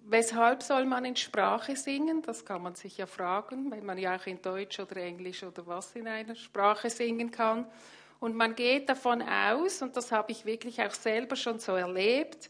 weshalb 0.05 0.63
soll 0.63 0.85
man 0.85 1.03
in 1.03 1.17
Sprache 1.17 1.75
singen? 1.75 2.21
Das 2.21 2.45
kann 2.45 2.61
man 2.61 2.75
sich 2.75 2.97
ja 2.97 3.05
fragen, 3.05 3.71
wenn 3.71 3.85
man 3.85 3.97
ja 3.97 4.15
auch 4.15 4.25
in 4.25 4.41
Deutsch 4.41 4.79
oder 4.79 4.97
Englisch 4.97 5.43
oder 5.43 5.67
was 5.67 5.95
in 5.95 6.07
einer 6.07 6.35
Sprache 6.35 6.89
singen 6.89 7.31
kann. 7.31 7.65
Und 8.21 8.35
man 8.35 8.55
geht 8.55 8.87
davon 8.87 9.21
aus, 9.21 9.81
und 9.81 9.97
das 9.97 10.13
habe 10.13 10.31
ich 10.31 10.45
wirklich 10.45 10.81
auch 10.81 10.93
selber 10.93 11.35
schon 11.35 11.59
so 11.59 11.73
erlebt, 11.75 12.49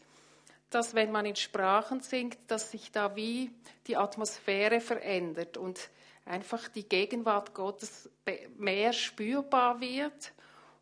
dass 0.70 0.94
wenn 0.94 1.10
man 1.10 1.26
in 1.26 1.34
Sprachen 1.34 2.00
singt, 2.00 2.38
dass 2.46 2.70
sich 2.70 2.92
da 2.92 3.16
wie 3.16 3.50
die 3.88 3.96
Atmosphäre 3.96 4.80
verändert 4.80 5.56
und 5.56 5.90
einfach 6.24 6.68
die 6.68 6.88
Gegenwart 6.88 7.54
Gottes 7.54 8.10
mehr 8.56 8.92
spürbar 8.92 9.80
wird 9.80 10.32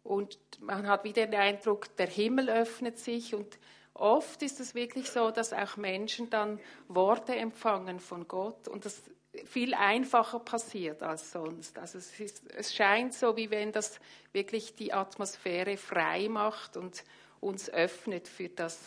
und 0.04 0.38
man 0.60 0.86
hat 0.86 1.04
wieder 1.04 1.26
den 1.26 1.34
Eindruck, 1.34 1.96
der 1.96 2.06
Himmel 2.06 2.48
öffnet 2.48 2.98
sich 2.98 3.34
und 3.34 3.58
oft 3.94 4.42
ist 4.42 4.60
es 4.60 4.74
wirklich 4.74 5.10
so, 5.10 5.30
dass 5.30 5.52
auch 5.52 5.76
Menschen 5.76 6.30
dann 6.30 6.60
Worte 6.88 7.34
empfangen 7.34 8.00
von 8.00 8.26
Gott 8.28 8.68
und 8.68 8.84
das 8.84 9.02
viel 9.44 9.74
einfacher 9.74 10.40
passiert 10.40 11.02
als 11.02 11.32
sonst. 11.32 11.78
Also 11.78 11.98
es, 11.98 12.20
ist, 12.20 12.50
es 12.50 12.74
scheint 12.74 13.14
so, 13.14 13.36
wie 13.36 13.50
wenn 13.50 13.72
das 13.72 13.98
wirklich 14.32 14.74
die 14.74 14.92
Atmosphäre 14.92 15.76
frei 15.76 16.28
macht 16.28 16.76
und 16.76 17.02
uns 17.40 17.70
öffnet 17.70 18.28
für 18.28 18.48
das 18.48 18.78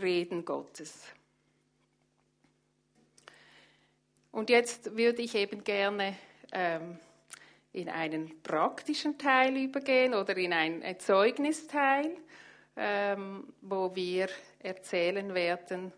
Reden 0.00 0.44
Gottes. 0.44 1.04
Und 4.36 4.50
jetzt 4.50 4.94
würde 4.94 5.22
ich 5.22 5.34
eben 5.34 5.64
gerne 5.64 6.14
ähm, 6.52 6.98
in 7.72 7.88
einen 7.88 8.42
praktischen 8.42 9.16
Teil 9.16 9.56
übergehen 9.56 10.12
oder 10.12 10.36
in 10.36 10.52
einen 10.52 11.00
Zeugnisteil, 11.00 12.18
ähm, 12.76 13.54
wo 13.62 13.96
wir 13.96 14.28
erzählen 14.58 15.32
werden, 15.32 15.90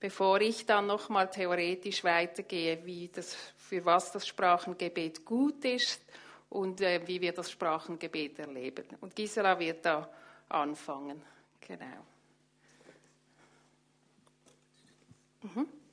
bevor 0.00 0.40
ich 0.40 0.66
dann 0.66 0.88
nochmal 0.88 1.30
theoretisch 1.30 2.02
weitergehe, 2.02 2.84
wie 2.84 3.06
das, 3.06 3.36
für 3.56 3.84
was 3.84 4.10
das 4.10 4.26
Sprachengebet 4.26 5.24
gut 5.24 5.64
ist 5.64 6.04
und 6.50 6.80
äh, 6.80 7.06
wie 7.06 7.20
wir 7.20 7.34
das 7.34 7.52
Sprachengebet 7.52 8.40
erleben. 8.40 8.86
Und 9.00 9.14
Gisela 9.14 9.56
wird 9.60 9.86
da 9.86 10.10
anfangen. 10.48 11.22
Genau. 11.60 12.04
Mhm. 15.42 15.85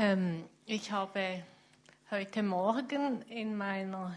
Ähm, 0.00 0.44
ich 0.64 0.92
habe 0.92 1.42
heute 2.12 2.44
Morgen 2.44 3.20
in 3.22 3.56
meiner 3.56 4.16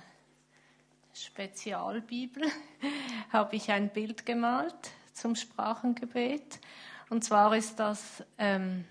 Spezialbibel 1.12 2.44
habe 3.34 3.56
ich 3.56 3.72
ein 3.72 3.90
Bild 3.90 4.24
gemalt 4.24 4.92
zum 5.12 5.36
Sprachengebet. 5.36 6.60
Und 7.10 7.24
zwar 7.24 7.56
ist 7.56 7.80
das 7.80 8.24
ähm, 8.38 8.86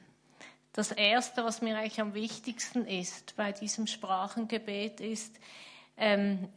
das 0.72 0.90
Erste, 0.90 1.44
was 1.44 1.62
mir 1.62 1.78
eigentlich 1.78 2.00
am 2.00 2.12
wichtigsten 2.12 2.84
ist 2.84 3.36
bei 3.36 3.52
diesem 3.52 3.86
Sprachengebet, 3.86 5.00
ist, 5.00 5.38
ähm, 5.96 6.48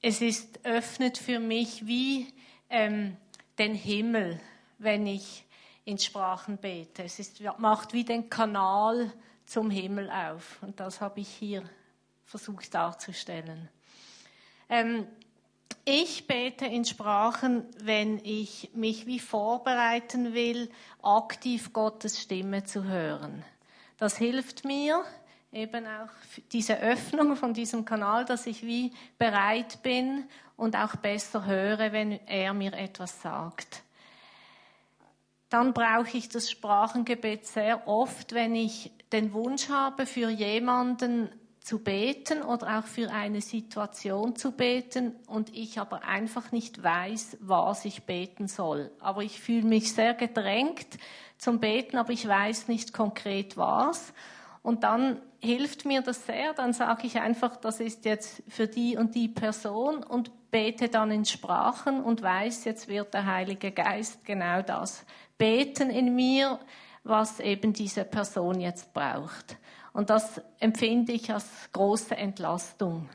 es 0.00 0.22
ist, 0.22 0.64
öffnet 0.64 1.18
für 1.18 1.40
mich 1.40 1.86
wie 1.86 2.32
ähm, 2.70 3.18
den 3.58 3.74
Himmel, 3.74 4.40
wenn 4.78 5.06
ich 5.06 5.44
in 5.84 5.98
Sprachen 5.98 6.56
bete. 6.56 7.02
Es 7.02 7.18
ist, 7.18 7.42
macht 7.58 7.92
wie 7.92 8.04
den 8.04 8.30
Kanal 8.30 9.12
zum 9.48 9.70
Himmel 9.70 10.10
auf. 10.10 10.58
Und 10.62 10.78
das 10.78 11.00
habe 11.00 11.20
ich 11.20 11.28
hier 11.28 11.62
versucht 12.24 12.72
darzustellen. 12.74 13.68
Ähm, 14.68 15.06
ich 15.84 16.26
bete 16.26 16.66
in 16.66 16.84
Sprachen, 16.84 17.64
wenn 17.82 18.18
ich 18.22 18.70
mich 18.74 19.06
wie 19.06 19.18
vorbereiten 19.18 20.34
will, 20.34 20.70
aktiv 21.02 21.72
Gottes 21.72 22.20
Stimme 22.20 22.64
zu 22.64 22.84
hören. 22.84 23.42
Das 23.96 24.18
hilft 24.18 24.66
mir 24.66 25.02
eben 25.50 25.86
auch 25.86 26.10
diese 26.52 26.78
Öffnung 26.78 27.34
von 27.36 27.54
diesem 27.54 27.86
Kanal, 27.86 28.26
dass 28.26 28.46
ich 28.46 28.62
wie 28.62 28.92
bereit 29.16 29.82
bin 29.82 30.24
und 30.58 30.76
auch 30.76 30.96
besser 30.96 31.46
höre, 31.46 31.92
wenn 31.92 32.12
er 32.26 32.52
mir 32.52 32.74
etwas 32.74 33.22
sagt 33.22 33.82
dann 35.48 35.72
brauche 35.72 36.16
ich 36.16 36.28
das 36.28 36.50
Sprachengebet 36.50 37.46
sehr 37.46 37.88
oft, 37.88 38.34
wenn 38.34 38.54
ich 38.54 38.92
den 39.12 39.32
Wunsch 39.32 39.68
habe, 39.68 40.06
für 40.06 40.28
jemanden 40.28 41.30
zu 41.60 41.78
beten 41.78 42.42
oder 42.42 42.78
auch 42.78 42.84
für 42.84 43.10
eine 43.10 43.42
Situation 43.42 44.36
zu 44.36 44.52
beten 44.52 45.14
und 45.26 45.54
ich 45.54 45.78
aber 45.78 46.04
einfach 46.04 46.50
nicht 46.50 46.82
weiß, 46.82 47.38
was 47.40 47.84
ich 47.84 48.04
beten 48.04 48.48
soll. 48.48 48.90
Aber 49.00 49.22
ich 49.22 49.40
fühle 49.40 49.66
mich 49.66 49.92
sehr 49.92 50.14
gedrängt 50.14 50.86
zum 51.36 51.60
Beten, 51.60 51.98
aber 51.98 52.12
ich 52.12 52.26
weiß 52.26 52.68
nicht 52.68 52.94
konkret 52.94 53.56
was. 53.58 54.14
Und 54.62 54.82
dann 54.82 55.20
hilft 55.40 55.84
mir 55.84 56.00
das 56.00 56.26
sehr, 56.26 56.54
dann 56.54 56.72
sage 56.72 57.06
ich 57.06 57.20
einfach, 57.20 57.56
das 57.56 57.80
ist 57.80 58.04
jetzt 58.06 58.42
für 58.48 58.66
die 58.66 58.96
und 58.96 59.14
die 59.14 59.28
Person 59.28 60.02
und 60.02 60.50
bete 60.50 60.88
dann 60.88 61.10
in 61.10 61.26
Sprachen 61.26 62.02
und 62.02 62.22
weiß, 62.22 62.64
jetzt 62.64 62.88
wird 62.88 63.12
der 63.12 63.26
Heilige 63.26 63.72
Geist 63.72 64.24
genau 64.24 64.62
das 64.62 65.04
beten 65.38 65.90
in 65.90 66.14
mir, 66.14 66.58
was 67.04 67.40
eben 67.40 67.72
diese 67.72 68.04
Person 68.04 68.60
jetzt 68.60 68.92
braucht. 68.92 69.56
Und 69.92 70.10
das 70.10 70.40
empfinde 70.60 71.12
ich 71.12 71.32
als 71.32 71.46
große 71.72 72.16
Entlastung. 72.16 73.08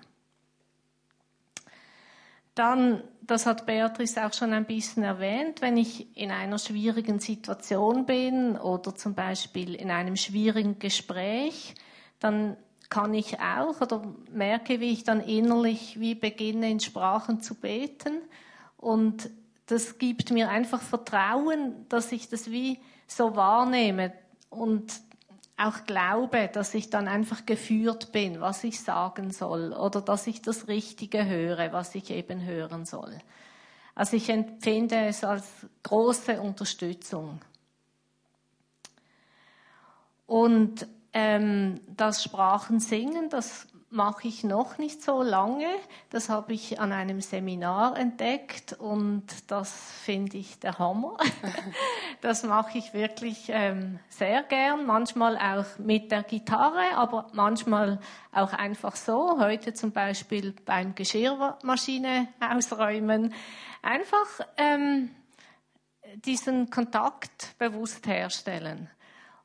Dann, 2.55 3.03
das 3.21 3.45
hat 3.45 3.65
Beatrice 3.65 4.25
auch 4.25 4.33
schon 4.33 4.53
ein 4.53 4.65
bisschen 4.65 5.03
erwähnt, 5.03 5.61
wenn 5.61 5.75
ich 5.75 6.15
in 6.15 6.29
einer 6.29 6.59
schwierigen 6.59 7.19
Situation 7.19 8.05
bin 8.05 8.57
oder 8.57 8.95
zum 8.95 9.15
Beispiel 9.15 9.73
in 9.73 9.89
einem 9.89 10.15
schwierigen 10.15 10.77
Gespräch, 10.77 11.73
dann 12.19 12.57
kann 12.89 13.13
ich 13.15 13.39
auch 13.39 13.81
oder 13.81 14.03
merke, 14.31 14.79
wie 14.79 14.91
ich 14.91 15.03
dann 15.03 15.19
innerlich 15.19 15.99
wie 15.99 16.13
beginne 16.13 16.69
in 16.69 16.79
Sprachen 16.79 17.41
zu 17.41 17.55
beten 17.55 18.21
und 18.77 19.31
das 19.65 19.97
gibt 19.97 20.31
mir 20.31 20.49
einfach 20.49 20.81
Vertrauen, 20.81 21.87
dass 21.89 22.11
ich 22.11 22.29
das 22.29 22.51
wie 22.51 22.79
so 23.07 23.35
wahrnehme 23.35 24.13
und 24.49 24.93
auch 25.55 25.85
glaube, 25.85 26.49
dass 26.51 26.73
ich 26.73 26.89
dann 26.89 27.07
einfach 27.07 27.45
geführt 27.45 28.11
bin, 28.11 28.41
was 28.41 28.63
ich 28.63 28.81
sagen 28.81 29.31
soll 29.31 29.71
oder 29.71 30.01
dass 30.01 30.27
ich 30.27 30.41
das 30.41 30.67
Richtige 30.67 31.25
höre, 31.25 31.71
was 31.71 31.95
ich 31.95 32.09
eben 32.09 32.43
hören 32.43 32.85
soll. 32.85 33.17
Also 33.95 34.17
ich 34.17 34.29
empfinde 34.29 35.05
es 35.05 35.23
als 35.23 35.47
große 35.83 36.41
Unterstützung. 36.41 37.39
Und 40.25 40.87
ähm, 41.13 41.79
das 41.95 42.23
Sprachensingen, 42.23 43.29
das 43.29 43.67
mache 43.93 44.27
ich 44.27 44.43
noch 44.43 44.79
nicht 44.79 45.03
so 45.03 45.21
lange. 45.21 45.67
Das 46.09 46.27
habe 46.27 46.53
ich 46.53 46.79
an 46.79 46.91
einem 46.91 47.21
Seminar 47.21 47.95
entdeckt 47.95 48.73
und 48.73 49.23
das 49.51 49.71
finde 50.03 50.37
ich 50.37 50.59
der 50.59 50.79
Hammer. 50.79 51.17
Das 52.21 52.43
mache 52.43 52.77
ich 52.77 52.93
wirklich 52.93 53.47
ähm, 53.49 53.99
sehr 54.07 54.43
gern, 54.43 54.85
manchmal 54.85 55.35
auch 55.37 55.77
mit 55.77 56.09
der 56.09 56.23
Gitarre, 56.23 56.95
aber 56.95 57.27
manchmal 57.33 57.99
auch 58.31 58.53
einfach 58.53 58.95
so. 58.95 59.39
Heute 59.39 59.73
zum 59.73 59.91
Beispiel 59.91 60.55
beim 60.65 60.95
Geschirrmaschine 60.95 62.29
ausräumen. 62.39 63.33
Einfach 63.81 64.47
ähm, 64.55 65.09
diesen 66.15 66.69
Kontakt 66.69 67.57
bewusst 67.57 68.07
herstellen. 68.07 68.89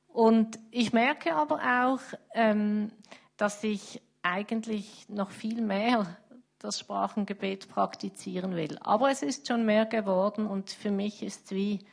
Und 0.06 0.60
ich 0.70 0.92
merke 0.92 1.34
aber 1.34 1.56
auch, 1.82 2.00
ähm, 2.34 2.92
dass 3.36 3.64
ich 3.64 4.00
eigentlich 4.22 5.08
noch 5.08 5.30
viel 5.30 5.60
mehr 5.60 6.16
das 6.58 6.78
Sprachengebet 6.80 7.68
praktizieren 7.68 8.56
will. 8.56 8.78
Aber 8.80 9.10
es 9.10 9.22
ist 9.22 9.46
schon 9.46 9.64
mehr 9.64 9.86
geworden 9.86 10.46
und 10.46 10.70
für 10.70 10.90
mich 10.90 11.22
ist 11.22 11.46
es 11.46 11.50
wie 11.52 11.86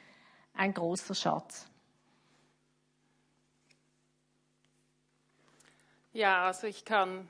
ein 0.53 0.73
großer 0.73 1.13
Schatz. 1.13 1.67
Ja, 6.13 6.45
also 6.47 6.67
ich 6.67 6.85
kann 6.85 7.27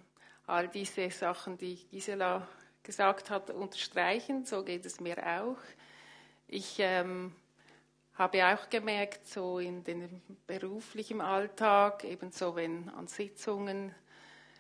all 0.47 0.67
diese 0.67 1.09
Sachen, 1.09 1.57
die 1.57 1.75
Gisela 1.89 2.47
gesagt 2.83 3.31
hat, 3.31 3.49
unterstreichen. 3.49 4.45
So 4.45 4.63
geht 4.63 4.85
es 4.85 4.99
mir 4.99 5.17
auch. 5.17 5.57
Ich 6.47 6.75
ähm, 6.77 7.33
habe 8.13 8.45
auch 8.45 8.69
gemerkt, 8.69 9.27
so 9.27 9.57
in 9.57 9.83
den 9.83 10.21
beruflichen 10.45 11.19
Alltag, 11.19 12.03
ebenso 12.03 12.55
wenn 12.55 12.89
an 12.89 13.07
Sitzungen 13.07 13.93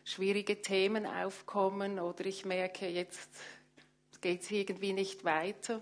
schwierige 0.05 0.61
Themen 0.61 1.05
aufkommen 1.05 1.99
oder 1.99 2.25
ich 2.25 2.45
merke, 2.45 2.87
jetzt 2.87 3.29
geht 4.21 4.43
es 4.43 4.51
irgendwie 4.51 4.93
nicht 4.93 5.25
weiter, 5.25 5.81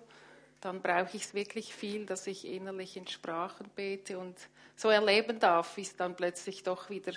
dann 0.61 0.81
brauche 0.81 1.15
ich 1.15 1.25
es 1.25 1.33
wirklich 1.33 1.75
viel, 1.75 2.05
dass 2.05 2.25
ich 2.25 2.47
innerlich 2.47 2.97
in 2.97 3.05
Sprachen 3.05 3.69
bete 3.75 4.17
und 4.17 4.37
so 4.75 4.89
erleben 4.89 5.39
darf, 5.39 5.77
wie 5.77 5.81
es 5.81 5.95
dann 5.95 6.15
plötzlich 6.15 6.63
doch 6.63 6.89
wieder 6.89 7.11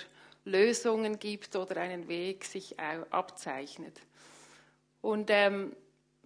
Lösungen 0.44 1.18
gibt 1.18 1.54
oder 1.56 1.80
einen 1.80 2.08
Weg 2.08 2.44
sich 2.44 2.78
abzeichnet. 2.78 4.00
Und 5.00 5.30
ähm, 5.30 5.74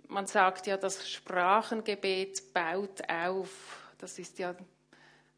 man 0.09 0.27
sagt 0.27 0.67
ja, 0.67 0.77
das 0.77 1.11
Sprachengebet 1.11 2.53
baut 2.53 3.03
auf. 3.09 3.93
Das 3.99 4.19
ist 4.19 4.39
ja 4.39 4.55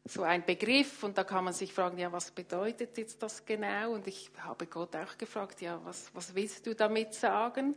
so 0.05 0.23
ein 0.23 0.45
Begriff 0.45 1.03
und 1.03 1.17
da 1.17 1.23
kann 1.23 1.45
man 1.45 1.53
sich 1.53 1.73
fragen, 1.73 1.97
ja, 1.97 2.11
was 2.11 2.31
bedeutet 2.31 2.97
jetzt 2.97 3.23
das 3.23 3.45
genau? 3.45 3.91
Und 3.91 4.07
ich 4.07 4.29
habe 4.39 4.67
Gott 4.67 4.95
auch 4.95 5.17
gefragt, 5.17 5.61
ja, 5.61 5.79
was, 5.85 6.11
was 6.13 6.35
willst 6.35 6.65
du 6.65 6.75
damit 6.75 7.13
sagen? 7.13 7.75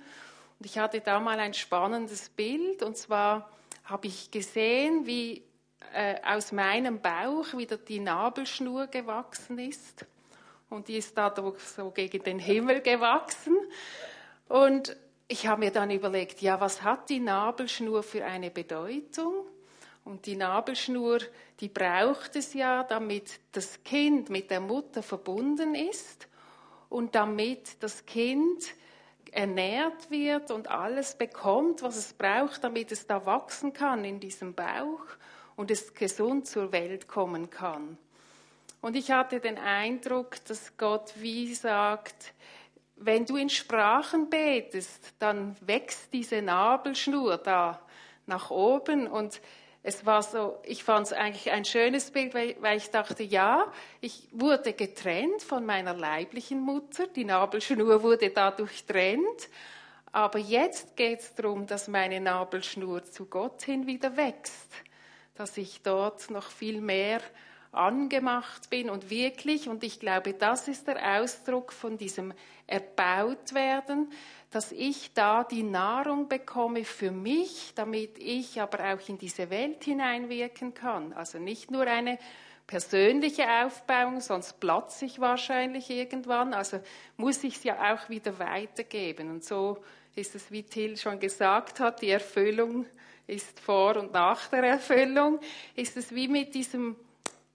Und 0.58 0.66
ich 0.66 0.78
hatte 0.78 1.00
da 1.00 1.20
mal 1.20 1.38
ein 1.38 1.54
spannendes 1.54 2.28
Bild 2.28 2.82
und 2.82 2.96
zwar 2.96 3.50
habe 3.84 4.08
ich 4.08 4.30
gesehen, 4.30 5.06
wie 5.06 5.44
äh, 5.94 6.16
aus 6.24 6.50
meinem 6.50 7.00
Bauch 7.00 7.56
wieder 7.56 7.76
die 7.76 8.00
Nabelschnur 8.00 8.88
gewachsen 8.88 9.58
ist 9.58 10.04
und 10.68 10.88
die 10.88 10.96
ist 10.96 11.16
da 11.16 11.32
so 11.76 11.90
gegen 11.92 12.24
den 12.24 12.40
Himmel 12.40 12.80
gewachsen 12.80 13.56
und 14.48 14.96
ich 15.28 15.46
habe 15.46 15.60
mir 15.60 15.70
dann 15.70 15.90
überlegt, 15.90 16.40
ja, 16.40 16.60
was 16.60 16.82
hat 16.82 17.08
die 17.08 17.20
Nabelschnur 17.20 18.02
für 18.02 18.24
eine 18.24 18.50
Bedeutung? 18.50 19.46
Und 20.06 20.26
die 20.26 20.36
Nabelschnur, 20.36 21.18
die 21.58 21.68
braucht 21.68 22.36
es 22.36 22.54
ja, 22.54 22.84
damit 22.84 23.40
das 23.50 23.82
Kind 23.82 24.30
mit 24.30 24.52
der 24.52 24.60
Mutter 24.60 25.02
verbunden 25.02 25.74
ist 25.74 26.28
und 26.88 27.16
damit 27.16 27.82
das 27.82 28.06
Kind 28.06 28.72
ernährt 29.32 30.08
wird 30.08 30.52
und 30.52 30.70
alles 30.70 31.16
bekommt, 31.18 31.82
was 31.82 31.96
es 31.96 32.12
braucht, 32.12 32.62
damit 32.62 32.92
es 32.92 33.08
da 33.08 33.26
wachsen 33.26 33.72
kann 33.72 34.04
in 34.04 34.20
diesem 34.20 34.54
Bauch 34.54 35.02
und 35.56 35.72
es 35.72 35.92
gesund 35.92 36.46
zur 36.46 36.70
Welt 36.70 37.08
kommen 37.08 37.50
kann. 37.50 37.98
Und 38.80 38.94
ich 38.94 39.10
hatte 39.10 39.40
den 39.40 39.58
Eindruck, 39.58 40.36
dass 40.44 40.76
Gott 40.76 41.14
wie 41.16 41.52
sagt, 41.52 42.32
wenn 42.94 43.26
du 43.26 43.36
in 43.36 43.50
Sprachen 43.50 44.30
betest, 44.30 45.14
dann 45.18 45.56
wächst 45.62 46.12
diese 46.12 46.42
Nabelschnur 46.42 47.38
da 47.38 47.80
nach 48.26 48.52
oben 48.52 49.08
und 49.08 49.40
es 49.86 50.04
war 50.04 50.20
so, 50.20 50.58
ich 50.64 50.82
fand 50.82 51.06
es 51.06 51.12
eigentlich 51.12 51.52
ein 51.52 51.64
schönes 51.64 52.10
Bild, 52.10 52.34
weil, 52.34 52.56
weil, 52.58 52.76
ich 52.76 52.90
dachte, 52.90 53.22
ja, 53.22 53.70
ich 54.00 54.26
wurde 54.32 54.72
getrennt 54.72 55.42
von 55.42 55.64
meiner 55.64 55.94
leiblichen 55.94 56.58
Mutter, 56.58 57.06
die 57.06 57.24
Nabelschnur 57.24 58.02
wurde 58.02 58.30
dadurch 58.30 58.84
trennt, 58.84 59.48
aber 60.10 60.40
jetzt 60.40 60.96
geht 60.96 61.20
es 61.20 61.34
darum, 61.36 61.68
dass 61.68 61.86
meine 61.86 62.20
Nabelschnur 62.20 63.04
zu 63.04 63.26
Gott 63.26 63.62
hin 63.62 63.86
wieder 63.86 64.16
wächst, 64.16 64.72
dass 65.36 65.56
ich 65.56 65.82
dort 65.82 66.30
noch 66.30 66.50
viel 66.50 66.80
mehr 66.80 67.20
angemacht 67.70 68.68
bin 68.70 68.90
und 68.90 69.08
wirklich, 69.08 69.68
und 69.68 69.84
ich 69.84 70.00
glaube, 70.00 70.34
das 70.34 70.66
ist 70.66 70.88
der 70.88 71.20
Ausdruck 71.20 71.72
von 71.72 71.96
diesem 71.96 72.34
erbaut 72.66 73.54
werden, 73.54 74.10
dass 74.56 74.72
ich 74.72 75.12
da 75.12 75.44
die 75.44 75.62
Nahrung 75.62 76.30
bekomme 76.30 76.86
für 76.86 77.10
mich, 77.10 77.72
damit 77.74 78.16
ich 78.18 78.58
aber 78.58 78.94
auch 78.94 79.06
in 79.06 79.18
diese 79.18 79.50
Welt 79.50 79.84
hineinwirken 79.84 80.72
kann. 80.72 81.12
Also 81.12 81.38
nicht 81.38 81.70
nur 81.70 81.82
eine 81.82 82.18
persönliche 82.66 83.46
Aufbauung, 83.46 84.22
sonst 84.22 84.58
platze 84.58 85.04
ich 85.04 85.20
wahrscheinlich 85.20 85.90
irgendwann. 85.90 86.54
Also 86.54 86.80
muss 87.18 87.44
ich 87.44 87.56
es 87.56 87.64
ja 87.64 87.92
auch 87.92 88.08
wieder 88.08 88.38
weitergeben. 88.38 89.30
Und 89.30 89.44
so 89.44 89.84
ist 90.14 90.34
es, 90.34 90.50
wie 90.50 90.62
Till 90.62 90.96
schon 90.96 91.20
gesagt 91.20 91.78
hat, 91.78 92.00
die 92.00 92.08
Erfüllung 92.08 92.86
ist 93.26 93.60
vor 93.60 93.98
und 93.98 94.14
nach 94.14 94.48
der 94.48 94.62
Erfüllung. 94.62 95.38
Ist 95.74 95.98
es 95.98 96.14
wie 96.14 96.28
mit 96.28 96.54
diesem 96.54 96.96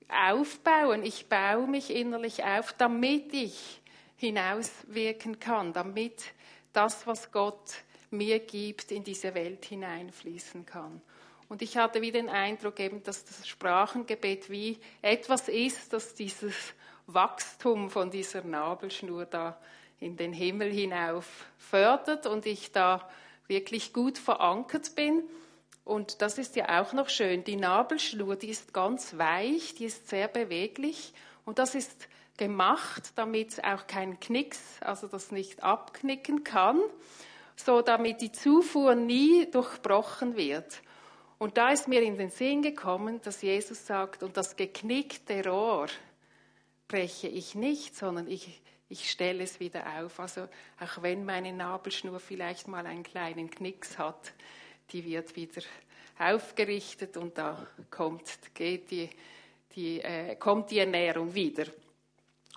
Aufbauen. 0.08 1.02
Ich 1.02 1.26
baue 1.26 1.66
mich 1.66 1.90
innerlich 1.90 2.44
auf, 2.44 2.74
damit 2.74 3.34
ich 3.34 3.82
hinauswirken 4.18 5.40
kann, 5.40 5.74
damit 5.74 6.36
das, 6.74 7.06
was 7.08 7.32
Gott 7.32 7.84
mir 8.10 8.40
gibt, 8.40 8.92
in 8.92 9.04
diese 9.04 9.34
Welt 9.34 9.66
hineinfließen 9.66 10.66
kann. 10.66 11.02
Und 11.50 11.62
ich 11.62 11.78
hatte 11.78 12.02
wie 12.02 12.12
den 12.12 12.30
Eindruck 12.30 12.80
eben, 12.80 13.04
dass 13.04 13.26
das 13.26 13.48
Sprachengebet 13.48 14.50
wie 14.50 14.80
etwas 15.02 15.50
ist, 15.50 15.92
das 15.92 16.14
dieses 16.14 16.56
Wachstum 17.08 17.90
von 17.90 18.10
dieser 18.10 18.44
Nabelschnur 18.44 19.26
da 19.26 19.60
in 20.00 20.16
den 20.18 20.34
Himmel 20.34 20.72
hinauf 20.72 21.46
fördert 21.58 22.26
und 22.26 22.46
ich 22.46 22.72
da 22.72 23.10
wirklich 23.48 23.94
gut 23.94 24.18
verankert 24.18 24.96
bin. 24.96 25.24
Und 25.84 26.22
das 26.22 26.38
ist 26.38 26.56
ja 26.56 26.82
auch 26.82 26.94
noch 26.94 27.10
schön. 27.10 27.44
Die 27.44 27.56
Nabelschnur, 27.56 28.36
die 28.36 28.50
ist 28.50 28.74
ganz 28.74 29.18
weich, 29.18 29.76
die 29.76 29.86
ist 29.86 30.08
sehr 30.10 30.28
beweglich 30.28 31.14
und 31.44 31.60
das 31.60 31.76
ist 31.76 32.08
gemacht, 32.38 33.13
damit 33.15 33.63
auch 33.63 33.88
kein 33.88 34.20
Knicks, 34.20 34.60
also 34.82 35.08
das 35.08 35.32
nicht 35.32 35.63
abknicken 35.63 36.44
kann, 36.44 36.80
so 37.56 37.82
damit 37.82 38.22
die 38.22 38.32
Zufuhr 38.32 38.96
nie 38.96 39.50
durchbrochen 39.52 40.36
wird. 40.36 40.82
Und 41.38 41.58
da 41.58 41.70
ist 41.70 41.88
mir 41.88 42.02
in 42.04 42.17
den 42.17 42.30
Sinn 42.30 42.62
gekommen, 42.62 43.20
dass 43.24 43.41
Jesus 43.41 43.86
sagt, 43.86 44.22
und 44.22 44.38
das 44.38 44.56
geknickte 44.56 45.44
Rohr 45.48 45.88
breche 46.88 47.28
ich 47.28 47.56
nicht, 47.56 47.96
sondern 47.96 48.28
ich, 48.28 48.62
ich 48.89 49.10
stelle 49.10 49.44
es 49.44 49.60
wieder 49.60 49.84
auf. 50.00 50.20
Also 50.20 50.48
auch 50.80 51.02
wenn 51.02 51.26
meine 51.26 51.54
Nabelschnur 51.54 52.20
vielleicht 52.20 52.67
mal 52.67 52.86
einen 52.86 53.04
kleinen 53.04 53.50
Knicks 53.50 53.98
hat, 53.98 54.34
die 54.91 55.06
wird 55.06 55.36
wieder 55.36 55.62
aufgerichtet 56.20 57.17
und 57.17 57.38
da 57.38 57.65
kommt, 57.89 58.24
geht 58.54 58.91
die, 58.91 59.10
die, 59.76 60.02
äh, 60.02 60.36
kommt 60.36 60.70
die 60.70 60.80
Ernährung 60.80 61.34
wieder. 61.34 61.65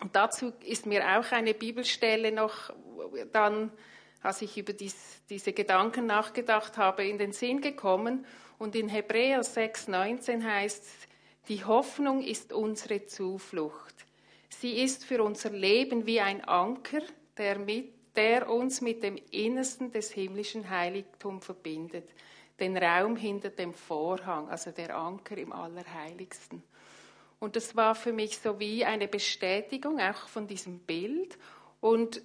Und 0.04 0.14
dazu 0.14 0.52
ist 0.62 0.84
mir 0.84 1.18
auch 1.18 1.32
eine 1.32 1.54
Bibelstelle 1.54 2.30
noch 2.30 2.70
dann, 3.32 3.72
als 4.22 4.42
ich 4.42 4.58
über 4.58 4.74
dies, 4.74 5.22
diese 5.30 5.54
Gedanken 5.54 6.04
nachgedacht 6.04 6.76
habe, 6.76 7.06
in 7.06 7.16
den 7.16 7.32
Sinn 7.32 7.62
gekommen. 7.62 8.26
Und 8.58 8.76
in 8.76 8.90
Hebräer 8.90 9.40
6,19 9.40 10.44
heißt 10.44 10.84
es, 10.84 11.08
die 11.48 11.64
Hoffnung 11.64 12.22
ist 12.22 12.52
unsere 12.52 13.06
Zuflucht. 13.06 13.94
Sie 14.50 14.82
ist 14.82 15.06
für 15.06 15.22
unser 15.22 15.48
Leben 15.48 16.04
wie 16.04 16.20
ein 16.20 16.44
Anker, 16.44 17.00
der, 17.38 17.58
mit, 17.58 17.94
der 18.14 18.50
uns 18.50 18.82
mit 18.82 19.02
dem 19.02 19.16
Innersten 19.30 19.90
des 19.90 20.12
himmlischen 20.12 20.68
Heiligtums 20.68 21.46
verbindet, 21.46 22.10
den 22.60 22.76
Raum 22.76 23.16
hinter 23.16 23.48
dem 23.48 23.72
Vorhang, 23.72 24.50
also 24.50 24.70
der 24.70 24.94
Anker 24.98 25.38
im 25.38 25.52
Allerheiligsten. 25.52 26.62
Und 27.40 27.56
das 27.56 27.76
war 27.76 27.94
für 27.94 28.12
mich 28.12 28.38
so 28.38 28.58
wie 28.58 28.84
eine 28.84 29.08
Bestätigung 29.08 30.00
auch 30.00 30.28
von 30.28 30.46
diesem 30.46 30.78
Bild. 30.78 31.36
Und 31.80 32.22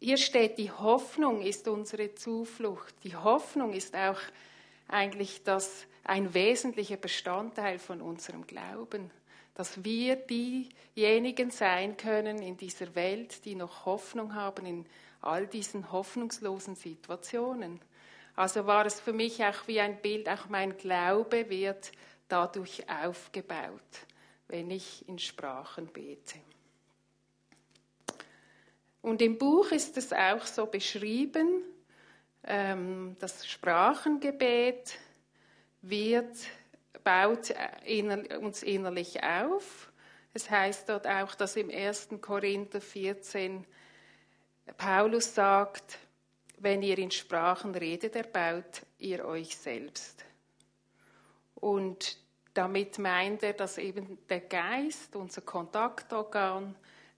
hier 0.00 0.16
steht, 0.16 0.58
die 0.58 0.70
Hoffnung 0.70 1.42
ist 1.42 1.68
unsere 1.68 2.14
Zuflucht. 2.14 2.94
Die 3.04 3.16
Hoffnung 3.16 3.72
ist 3.72 3.94
auch 3.94 4.20
eigentlich 4.88 5.42
das, 5.44 5.86
ein 6.04 6.34
wesentlicher 6.34 6.96
Bestandteil 6.96 7.78
von 7.78 8.00
unserem 8.00 8.46
Glauben, 8.46 9.10
dass 9.54 9.84
wir 9.84 10.16
diejenigen 10.16 11.50
sein 11.50 11.96
können 11.96 12.42
in 12.42 12.56
dieser 12.56 12.94
Welt, 12.94 13.44
die 13.44 13.54
noch 13.54 13.86
Hoffnung 13.86 14.34
haben 14.34 14.66
in 14.66 14.86
all 15.22 15.46
diesen 15.46 15.90
hoffnungslosen 15.90 16.76
Situationen. 16.76 17.80
Also 18.36 18.66
war 18.66 18.84
es 18.84 19.00
für 19.00 19.12
mich 19.12 19.42
auch 19.44 19.66
wie 19.66 19.80
ein 19.80 20.00
Bild, 20.02 20.28
auch 20.28 20.48
mein 20.48 20.76
Glaube 20.76 21.48
wird 21.48 21.92
dadurch 22.28 22.84
aufgebaut, 22.88 23.80
wenn 24.48 24.70
ich 24.70 25.08
in 25.08 25.18
Sprachen 25.18 25.86
bete. 25.86 26.38
Und 29.02 29.20
im 29.20 29.36
Buch 29.38 29.70
ist 29.70 29.96
es 29.96 30.12
auch 30.12 30.46
so 30.46 30.66
beschrieben, 30.66 31.62
ähm, 32.44 33.16
das 33.20 33.46
Sprachengebet 33.46 34.98
wird, 35.82 36.36
baut 37.02 37.54
uns 38.40 38.62
innerlich 38.62 39.22
auf. 39.22 39.92
Es 40.32 40.50
heißt 40.50 40.88
dort 40.88 41.06
auch, 41.06 41.34
dass 41.34 41.56
im 41.56 41.70
1. 41.70 42.08
Korinther 42.20 42.80
14 42.80 43.66
Paulus 44.76 45.34
sagt, 45.34 45.98
wenn 46.58 46.82
ihr 46.82 46.98
in 46.98 47.10
Sprachen 47.10 47.74
redet, 47.74 48.16
erbaut 48.16 48.82
ihr 48.98 49.24
euch 49.26 49.56
selbst. 49.56 50.24
Und 51.54 52.18
damit 52.54 52.98
meint 52.98 53.42
er, 53.42 53.52
dass 53.52 53.78
eben 53.78 54.18
der 54.28 54.40
Geist, 54.40 55.14
unser 55.16 55.42
Kontaktorgan, 55.42 56.74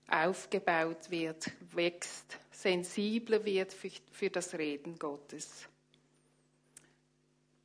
aufgebaut 0.08 1.10
wird, 1.10 1.50
wächst, 1.72 2.38
sensibler 2.50 3.44
wird 3.44 3.72
für, 3.72 3.90
für 4.12 4.30
das 4.30 4.54
Reden 4.54 4.98
Gottes. 4.98 5.68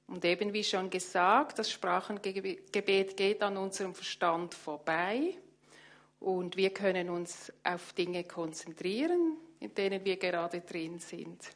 Und 0.08 0.26
eben 0.26 0.52
wie 0.52 0.64
schon 0.64 0.90
gesagt, 0.90 1.60
das 1.60 1.72
Sprachengebet 1.72 3.16
geht 3.16 3.42
an 3.42 3.56
unserem 3.56 3.96
Verstand 3.96 4.54
vorbei 4.54 5.38
und 6.20 6.58
wir 6.58 6.72
können 6.72 7.10
uns 7.10 7.54
auf 7.64 7.94
Dinge 7.94 8.26
konzentrieren, 8.26 9.38
in 9.60 9.74
denen 9.74 10.04
wir 10.04 10.18
gerade 10.18 10.62
drin 10.62 11.00
sind. 11.00 11.56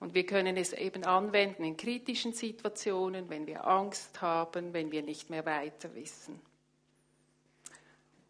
Und 0.00 0.14
wir 0.14 0.26
können 0.26 0.56
es 0.56 0.72
eben 0.72 1.04
anwenden 1.04 1.64
in 1.64 1.76
kritischen 1.76 2.32
Situationen, 2.32 3.28
wenn 3.28 3.46
wir 3.46 3.66
Angst 3.66 4.20
haben, 4.22 4.72
wenn 4.72 4.92
wir 4.92 5.02
nicht 5.02 5.28
mehr 5.28 5.44
weiter 5.44 5.94
wissen. 5.94 6.40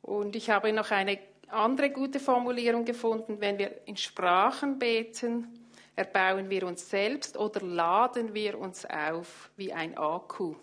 Und 0.00 0.34
ich 0.34 0.48
habe 0.48 0.72
noch 0.72 0.90
eine 0.90 1.18
andere 1.48 1.90
gute 1.90 2.20
Formulierung 2.20 2.84
gefunden, 2.84 3.40
wenn 3.40 3.58
wir 3.58 3.86
in 3.86 3.96
Sprachen 3.96 4.78
beten, 4.78 5.68
erbauen 5.96 6.48
wir 6.48 6.66
uns 6.66 6.88
selbst 6.88 7.36
oder 7.36 7.60
laden 7.60 8.32
wir 8.32 8.58
uns 8.58 8.86
auf 8.86 9.50
wie 9.56 9.72
ein 9.72 9.98
Akku, 9.98 10.54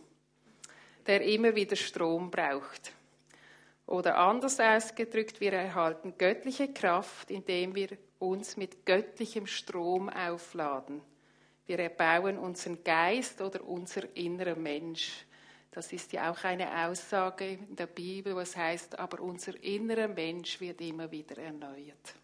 der 1.06 1.22
immer 1.22 1.56
wieder 1.56 1.76
Strom 1.76 2.32
braucht. 2.32 2.94
Oder 3.86 4.18
anders 4.18 4.60
ausgedrückt, 4.60 5.40
wir 5.40 5.54
erhalten 5.54 6.16
göttliche 6.18 6.74
Kraft, 6.74 7.30
indem 7.30 7.76
wir 7.76 7.90
uns 8.20 8.58
mit 8.58 8.86
göttlichem 8.86 9.48
Strom 9.48 10.10
aufladen. 10.10 11.02
Wir 11.68 11.80
erbauen 11.80 12.38
unseren 12.38 12.84
Geist 12.84 13.42
oder 13.42 13.64
unser 13.64 14.16
innerer 14.16 14.56
Mensch. 14.56 15.26
Das 15.72 15.92
ist 15.92 16.14
ja 16.14 16.32
auch 16.32 16.44
eine 16.44 16.88
Aussage 16.88 17.48
in 17.48 17.76
der 17.76 17.88
Bibel, 17.88 18.36
was 18.36 18.56
heißt, 18.56 18.98
aber 18.98 19.20
unser 19.20 19.62
innerer 19.62 20.08
Mensch 20.08 20.62
wird 20.62 20.80
immer 20.80 21.12
wieder 21.12 21.38
erneuert. 21.38 22.16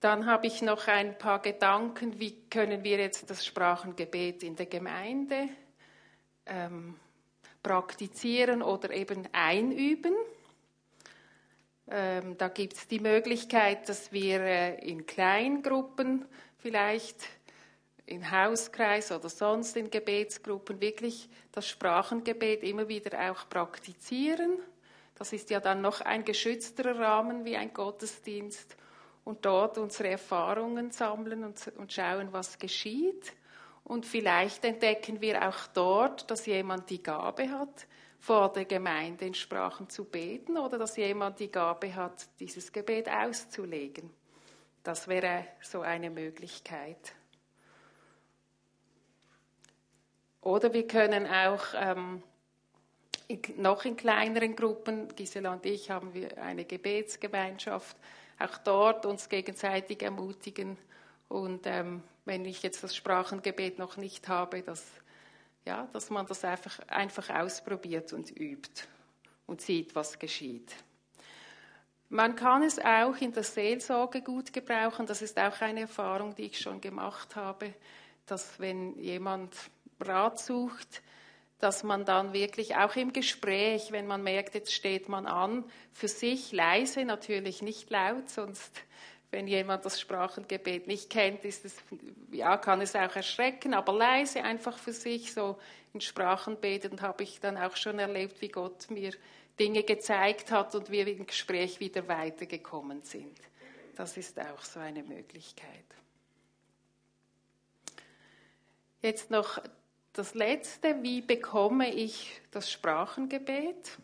Dann 0.00 0.26
habe 0.26 0.48
ich 0.48 0.62
noch 0.62 0.88
ein 0.88 1.16
paar 1.16 1.40
Gedanken, 1.40 2.18
wie 2.18 2.48
können 2.50 2.82
wir 2.82 2.98
jetzt 2.98 3.30
das 3.30 3.46
Sprachengebet 3.46 4.42
in 4.42 4.56
der 4.56 4.66
Gemeinde 4.66 5.48
ähm, 6.44 6.96
praktizieren 7.62 8.62
oder 8.62 8.90
eben 8.90 9.28
einüben. 9.32 10.14
Ähm, 11.94 12.38
da 12.38 12.48
gibt 12.48 12.72
es 12.72 12.88
die 12.88 13.00
Möglichkeit, 13.00 13.86
dass 13.86 14.12
wir 14.12 14.40
äh, 14.40 14.76
in 14.76 15.04
Kleingruppen 15.04 16.24
vielleicht 16.56 17.18
in 18.06 18.30
Hauskreis 18.30 19.12
oder 19.12 19.28
sonst 19.28 19.76
in 19.76 19.90
Gebetsgruppen 19.90 20.80
wirklich 20.80 21.28
das 21.52 21.68
Sprachengebet 21.68 22.62
immer 22.62 22.88
wieder 22.88 23.30
auch 23.30 23.46
praktizieren. 23.46 24.58
Das 25.16 25.34
ist 25.34 25.50
ja 25.50 25.60
dann 25.60 25.82
noch 25.82 26.00
ein 26.00 26.24
geschützterer 26.24 26.98
Rahmen 26.98 27.44
wie 27.44 27.58
ein 27.58 27.74
Gottesdienst 27.74 28.74
und 29.24 29.44
dort 29.44 29.76
unsere 29.76 30.08
Erfahrungen 30.08 30.92
sammeln 30.92 31.44
und, 31.44 31.72
und 31.76 31.92
schauen, 31.92 32.28
was 32.32 32.58
geschieht. 32.58 33.34
Und 33.84 34.06
vielleicht 34.06 34.64
entdecken 34.64 35.20
wir 35.20 35.46
auch 35.46 35.66
dort, 35.74 36.30
dass 36.30 36.46
jemand 36.46 36.88
die 36.88 37.02
Gabe 37.02 37.50
hat, 37.50 37.86
vor 38.22 38.52
der 38.52 38.66
Gemeinde 38.66 39.26
in 39.26 39.34
Sprachen 39.34 39.90
zu 39.90 40.04
beten 40.04 40.56
oder 40.56 40.78
dass 40.78 40.96
jemand 40.96 41.40
die 41.40 41.50
Gabe 41.50 41.92
hat, 41.92 42.28
dieses 42.38 42.72
Gebet 42.72 43.08
auszulegen. 43.08 44.10
Das 44.84 45.08
wäre 45.08 45.44
so 45.60 45.80
eine 45.80 46.08
Möglichkeit. 46.08 47.14
Oder 50.40 50.72
wir 50.72 50.86
können 50.86 51.26
auch 51.26 51.64
ähm, 51.74 52.22
noch 53.56 53.84
in 53.84 53.96
kleineren 53.96 54.54
Gruppen, 54.54 55.08
Gisela 55.16 55.52
und 55.54 55.66
ich 55.66 55.90
haben 55.90 56.14
wir 56.14 56.40
eine 56.40 56.64
Gebetsgemeinschaft, 56.64 57.96
auch 58.38 58.56
dort 58.58 59.04
uns 59.04 59.28
gegenseitig 59.28 60.00
ermutigen. 60.00 60.78
Und 61.28 61.66
ähm, 61.66 62.04
wenn 62.24 62.44
ich 62.44 62.62
jetzt 62.62 62.84
das 62.84 62.94
Sprachengebet 62.94 63.80
noch 63.80 63.96
nicht 63.96 64.28
habe, 64.28 64.62
dass, 64.62 64.84
ja, 65.64 65.88
dass 65.92 66.10
man 66.10 66.26
das 66.26 66.44
einfach, 66.44 66.78
einfach 66.88 67.30
ausprobiert 67.30 68.12
und 68.12 68.30
übt 68.30 68.84
und 69.46 69.60
sieht, 69.60 69.94
was 69.94 70.18
geschieht. 70.18 70.74
Man 72.08 72.36
kann 72.36 72.62
es 72.62 72.78
auch 72.78 73.16
in 73.16 73.32
der 73.32 73.42
Seelsorge 73.42 74.20
gut 74.20 74.52
gebrauchen. 74.52 75.06
Das 75.06 75.22
ist 75.22 75.38
auch 75.38 75.60
eine 75.62 75.80
Erfahrung, 75.82 76.34
die 76.34 76.44
ich 76.44 76.58
schon 76.58 76.80
gemacht 76.80 77.36
habe, 77.36 77.72
dass 78.26 78.60
wenn 78.60 78.98
jemand 78.98 79.56
Rat 79.98 80.38
sucht, 80.38 81.02
dass 81.58 81.84
man 81.84 82.04
dann 82.04 82.32
wirklich 82.32 82.76
auch 82.76 82.96
im 82.96 83.12
Gespräch, 83.12 83.92
wenn 83.92 84.06
man 84.06 84.22
merkt, 84.22 84.54
jetzt 84.54 84.74
steht 84.74 85.08
man 85.08 85.26
an, 85.26 85.64
für 85.92 86.08
sich 86.08 86.50
leise, 86.50 87.04
natürlich 87.04 87.62
nicht 87.62 87.88
laut, 87.88 88.28
sonst 88.28 88.72
wenn 89.32 89.46
jemand 89.46 89.84
das 89.84 89.98
Sprachengebet 89.98 90.86
nicht 90.86 91.08
kennt, 91.08 91.44
ist 91.44 91.64
es, 91.64 91.76
ja, 92.30 92.58
kann 92.58 92.82
es 92.82 92.94
auch 92.94 93.16
erschrecken, 93.16 93.72
aber 93.72 93.94
leise 93.94 94.44
einfach 94.44 94.76
für 94.76 94.92
sich 94.92 95.32
so 95.32 95.58
in 95.94 96.02
Sprachen 96.02 96.58
beten, 96.58 97.00
habe 97.00 97.22
ich 97.24 97.40
dann 97.40 97.56
auch 97.56 97.74
schon 97.76 97.98
erlebt, 97.98 98.40
wie 98.42 98.48
Gott 98.48 98.90
mir 98.90 99.12
Dinge 99.58 99.82
gezeigt 99.82 100.50
hat 100.50 100.74
und 100.74 100.90
wir 100.90 101.06
im 101.06 101.26
Gespräch 101.26 101.80
wieder 101.80 102.06
weitergekommen 102.08 103.02
sind. 103.02 103.38
Das 103.96 104.16
ist 104.16 104.38
auch 104.38 104.62
so 104.62 104.80
eine 104.80 105.02
Möglichkeit. 105.02 105.84
Jetzt 109.00 109.30
noch 109.30 109.60
das 110.12 110.34
letzte, 110.34 111.02
wie 111.02 111.22
bekomme 111.22 111.92
ich 111.92 112.40
das 112.50 112.70
Sprachengebet? 112.70 113.98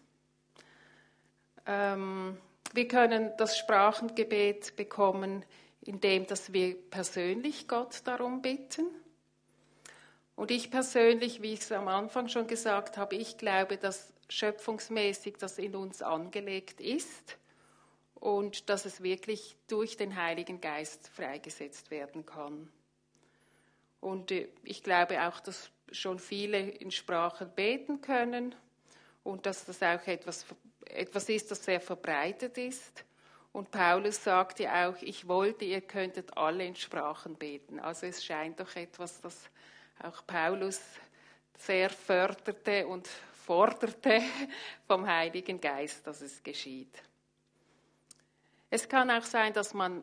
Ähm, 1.66 2.38
wir 2.74 2.88
können 2.88 3.32
das 3.36 3.58
Sprachengebet 3.58 4.76
bekommen, 4.76 5.44
indem 5.82 6.26
dass 6.26 6.52
wir 6.52 6.74
persönlich 6.90 7.68
Gott 7.68 8.02
darum 8.04 8.42
bitten. 8.42 8.86
Und 10.36 10.50
ich 10.50 10.70
persönlich, 10.70 11.42
wie 11.42 11.54
ich 11.54 11.60
es 11.60 11.72
am 11.72 11.88
Anfang 11.88 12.28
schon 12.28 12.46
gesagt 12.46 12.96
habe, 12.96 13.16
ich 13.16 13.38
glaube, 13.38 13.76
dass 13.76 14.12
schöpfungsmäßig 14.28 15.36
das 15.38 15.58
in 15.58 15.74
uns 15.74 16.02
angelegt 16.02 16.80
ist 16.80 17.38
und 18.14 18.68
dass 18.68 18.84
es 18.84 19.02
wirklich 19.02 19.56
durch 19.68 19.96
den 19.96 20.16
Heiligen 20.16 20.60
Geist 20.60 21.08
freigesetzt 21.08 21.90
werden 21.90 22.26
kann. 22.26 22.70
Und 24.00 24.30
äh, 24.30 24.48
ich 24.62 24.82
glaube 24.82 25.26
auch, 25.26 25.40
dass 25.40 25.70
schon 25.90 26.18
viele 26.18 26.60
in 26.60 26.90
Sprachen 26.90 27.50
beten 27.54 28.00
können 28.00 28.54
und 29.24 29.46
dass 29.46 29.64
das 29.64 29.82
auch 29.82 30.06
etwas 30.06 30.44
etwas 30.88 31.28
ist, 31.28 31.50
das 31.50 31.64
sehr 31.64 31.80
verbreitet 31.80 32.58
ist. 32.58 33.04
Und 33.52 33.70
Paulus 33.70 34.22
sagt 34.22 34.60
ja 34.60 34.88
auch, 34.88 35.00
ich 35.00 35.26
wollte, 35.26 35.64
ihr 35.64 35.80
könntet 35.80 36.36
alle 36.36 36.64
in 36.64 36.76
Sprachen 36.76 37.34
beten. 37.34 37.80
Also 37.80 38.06
es 38.06 38.24
scheint 38.24 38.60
doch 38.60 38.74
etwas, 38.76 39.20
das 39.20 39.48
auch 40.02 40.24
Paulus 40.26 40.80
sehr 41.56 41.90
förderte 41.90 42.86
und 42.86 43.08
forderte 43.46 44.22
vom 44.86 45.06
Heiligen 45.06 45.60
Geist, 45.60 46.06
dass 46.06 46.20
es 46.20 46.42
geschieht. 46.42 47.02
Es 48.70 48.88
kann 48.88 49.10
auch 49.10 49.24
sein, 49.24 49.52
dass 49.54 49.72
man 49.72 50.02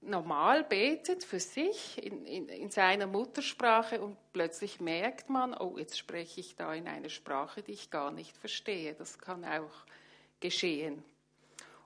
normal 0.00 0.64
betet 0.64 1.22
für 1.22 1.38
sich 1.38 2.04
in, 2.04 2.26
in, 2.26 2.48
in, 2.48 2.70
seiner 2.70 3.06
Muttersprache 3.06 4.00
und 4.00 4.16
plötzlich 4.32 4.80
merkt 4.80 5.30
man, 5.30 5.54
oh, 5.54 5.78
jetzt 5.78 5.96
spreche 5.96 6.40
ich 6.40 6.56
da 6.56 6.74
in 6.74 6.88
einer 6.88 7.08
Sprache, 7.08 7.62
die 7.62 7.72
ich 7.72 7.90
gar 7.90 8.10
nicht 8.10 8.36
verstehe. 8.36 8.94
Das 8.94 9.18
kann 9.18 9.44
auch 9.44 9.86
geschehen. 10.42 11.02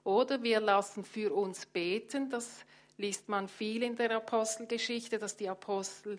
Oder 0.02 0.42
wir 0.42 0.58
lassen 0.58 1.04
für 1.04 1.32
uns 1.32 1.66
beten, 1.66 2.30
das 2.30 2.64
liest 2.96 3.28
man 3.28 3.46
viel 3.46 3.84
in 3.84 3.94
der 3.94 4.10
Apostelgeschichte, 4.16 5.18
dass 5.18 5.36
die 5.36 5.48
Apostel 5.48 6.18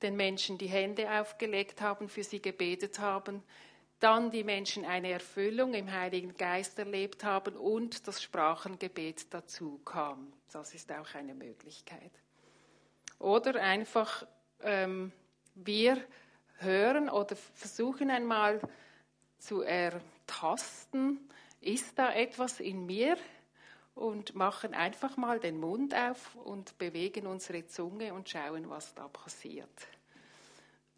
den 0.00 0.16
Menschen 0.16 0.56
die 0.56 0.68
Hände 0.68 1.10
aufgelegt 1.10 1.80
haben, 1.80 2.08
für 2.08 2.24
sie 2.24 2.40
gebetet 2.40 2.98
haben, 2.98 3.42
dann 4.00 4.30
die 4.30 4.42
Menschen 4.42 4.84
eine 4.84 5.10
Erfüllung 5.10 5.74
im 5.74 5.92
Heiligen 5.92 6.36
Geist 6.36 6.78
erlebt 6.78 7.22
haben 7.22 7.56
und 7.56 8.08
das 8.08 8.20
Sprachengebet 8.20 9.32
dazu 9.32 9.80
kam. 9.84 10.32
Das 10.52 10.74
ist 10.74 10.90
auch 10.90 11.14
eine 11.14 11.34
Möglichkeit. 11.34 12.10
Oder 13.18 13.62
einfach 13.62 14.26
ähm, 14.62 15.12
wir 15.54 16.02
hören 16.58 17.08
oder 17.08 17.36
versuchen 17.36 18.10
einmal 18.10 18.60
zu 19.38 19.62
ertasten, 19.62 21.28
ist 21.62 21.98
da 21.98 22.12
etwas 22.12 22.60
in 22.60 22.86
mir 22.86 23.16
und 23.94 24.34
machen 24.34 24.74
einfach 24.74 25.16
mal 25.16 25.38
den 25.38 25.60
Mund 25.60 25.94
auf 25.94 26.34
und 26.36 26.76
bewegen 26.78 27.26
unsere 27.26 27.66
Zunge 27.66 28.14
und 28.14 28.28
schauen, 28.28 28.68
was 28.68 28.94
da 28.94 29.08
passiert. 29.08 29.68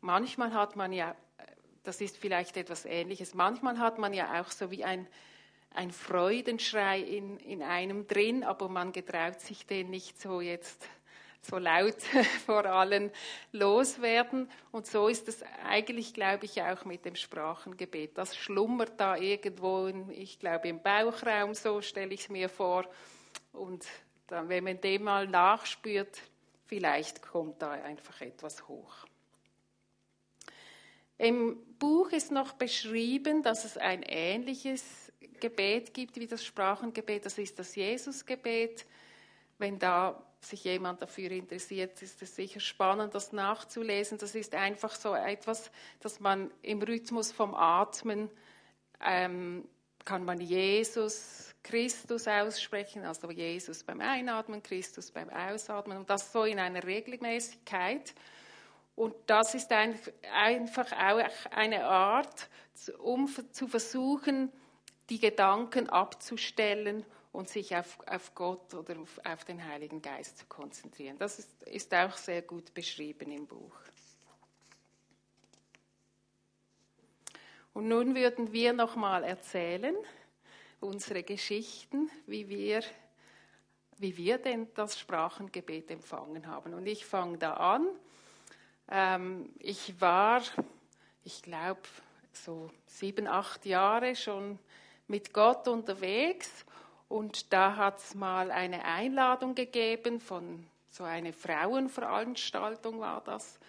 Manchmal 0.00 0.52
hat 0.52 0.76
man 0.76 0.92
ja, 0.92 1.14
das 1.82 2.00
ist 2.00 2.16
vielleicht 2.16 2.56
etwas 2.56 2.84
Ähnliches, 2.84 3.34
manchmal 3.34 3.78
hat 3.78 3.98
man 3.98 4.12
ja 4.12 4.40
auch 4.40 4.50
so 4.50 4.70
wie 4.70 4.84
ein, 4.84 5.06
ein 5.70 5.90
Freudenschrei 5.90 7.00
in, 7.00 7.38
in 7.38 7.62
einem 7.62 8.06
drin, 8.06 8.44
aber 8.44 8.68
man 8.68 8.92
getraut 8.92 9.40
sich 9.40 9.66
den 9.66 9.90
nicht 9.90 10.20
so 10.20 10.40
jetzt 10.40 10.88
so 11.44 11.58
laut 11.58 12.00
vor 12.46 12.64
allen 12.66 13.10
loswerden. 13.52 14.50
Und 14.72 14.86
so 14.86 15.08
ist 15.08 15.28
es 15.28 15.42
eigentlich, 15.66 16.14
glaube 16.14 16.46
ich, 16.46 16.62
auch 16.62 16.84
mit 16.84 17.04
dem 17.04 17.16
Sprachengebet. 17.16 18.16
Das 18.18 18.36
schlummert 18.36 18.98
da 18.98 19.16
irgendwo, 19.16 19.86
in, 19.86 20.10
ich 20.10 20.38
glaube, 20.38 20.68
im 20.68 20.82
Bauchraum, 20.82 21.54
so 21.54 21.80
stelle 21.80 22.14
ich 22.14 22.22
es 22.22 22.28
mir 22.28 22.48
vor. 22.48 22.84
Und 23.52 23.84
dann, 24.26 24.48
wenn 24.48 24.64
man 24.64 24.80
dem 24.80 25.04
mal 25.04 25.26
nachspürt, 25.26 26.20
vielleicht 26.66 27.22
kommt 27.22 27.60
da 27.62 27.72
einfach 27.72 28.20
etwas 28.20 28.66
hoch. 28.68 29.06
Im 31.18 31.56
Buch 31.78 32.10
ist 32.10 32.32
noch 32.32 32.54
beschrieben, 32.54 33.42
dass 33.42 33.64
es 33.64 33.78
ein 33.78 34.02
ähnliches 34.02 35.12
Gebet 35.40 35.94
gibt 35.94 36.16
wie 36.16 36.26
das 36.26 36.44
Sprachengebet. 36.44 37.26
Das 37.26 37.38
ist 37.38 37.58
das 37.58 37.76
Jesusgebet. 37.76 38.84
Wenn 39.58 39.78
da 39.78 40.20
sich 40.44 40.64
jemand 40.64 41.02
dafür 41.02 41.30
interessiert, 41.30 42.00
ist 42.02 42.22
es 42.22 42.36
sicher 42.36 42.60
spannend, 42.60 43.14
das 43.14 43.32
nachzulesen. 43.32 44.18
Das 44.18 44.34
ist 44.34 44.54
einfach 44.54 44.94
so 44.94 45.14
etwas, 45.14 45.70
dass 46.00 46.20
man 46.20 46.50
im 46.62 46.82
Rhythmus 46.82 47.32
vom 47.32 47.54
Atmen 47.54 48.30
ähm, 49.00 49.66
kann 50.04 50.24
man 50.24 50.40
Jesus, 50.40 51.54
Christus 51.62 52.28
aussprechen, 52.28 53.04
also 53.04 53.30
Jesus 53.30 53.82
beim 53.82 54.00
Einatmen, 54.00 54.62
Christus 54.62 55.10
beim 55.10 55.30
Ausatmen 55.30 55.96
und 55.96 56.10
das 56.10 56.32
so 56.32 56.44
in 56.44 56.58
einer 56.58 56.84
Regelmäßigkeit. 56.84 58.14
Und 58.96 59.14
das 59.26 59.54
ist 59.54 59.72
einfach 59.72 60.92
auch 60.92 61.50
eine 61.50 61.84
Art, 61.86 62.48
um 62.98 63.28
zu 63.50 63.66
versuchen, 63.66 64.52
die 65.10 65.18
Gedanken 65.18 65.88
abzustellen 65.88 67.04
und 67.34 67.48
sich 67.48 67.74
auf, 67.74 67.98
auf 68.06 68.32
Gott 68.36 68.72
oder 68.74 68.96
auf, 69.00 69.20
auf, 69.24 69.44
den 69.44 69.62
Heiligen 69.66 70.00
Geist 70.00 70.38
zu 70.38 70.46
konzentrieren. 70.46 71.18
Das 71.18 71.40
ist, 71.40 71.62
ist 71.64 71.92
auch 71.92 72.16
sehr 72.16 72.42
gut 72.42 72.72
beschrieben 72.72 73.32
im 73.32 73.48
Buch. 73.48 73.76
Und 77.72 77.88
nun 77.88 78.14
würden 78.14 78.52
wir 78.52 78.72
noch 78.72 78.94
mal 78.94 79.24
erzählen 79.24 79.96
unsere 80.78 81.24
Geschichten, 81.24 82.08
wie 82.26 82.48
wir, 82.48 82.84
wie 83.98 84.16
wir 84.16 84.38
denn 84.38 84.68
das 84.74 84.96
Sprachengebet 84.96 85.90
empfangen 85.90 86.46
haben. 86.46 86.72
Und 86.72 86.86
ich 86.86 87.04
fange 87.04 87.38
da 87.38 87.54
an. 87.54 87.88
Ähm, 88.88 89.52
ich 89.58 90.00
war, 90.00 90.40
ich 91.24 91.42
glaube, 91.42 91.82
so 92.32 92.70
sieben, 92.86 93.26
acht 93.26 93.66
Jahre 93.66 94.14
schon 94.14 94.60
mit 95.08 95.32
Gott 95.32 95.66
unterwegs 95.66 96.64
und 97.14 97.52
da 97.52 97.76
hat 97.76 98.00
es 98.00 98.16
mal 98.16 98.50
eine 98.50 98.84
Einladung 98.84 99.54
gegeben 99.54 100.18
von 100.18 100.66
so 100.90 101.04
einer 101.04 101.32
Frauenveranstaltung 101.32 102.98
war 102.98 103.22
das. 103.24 103.60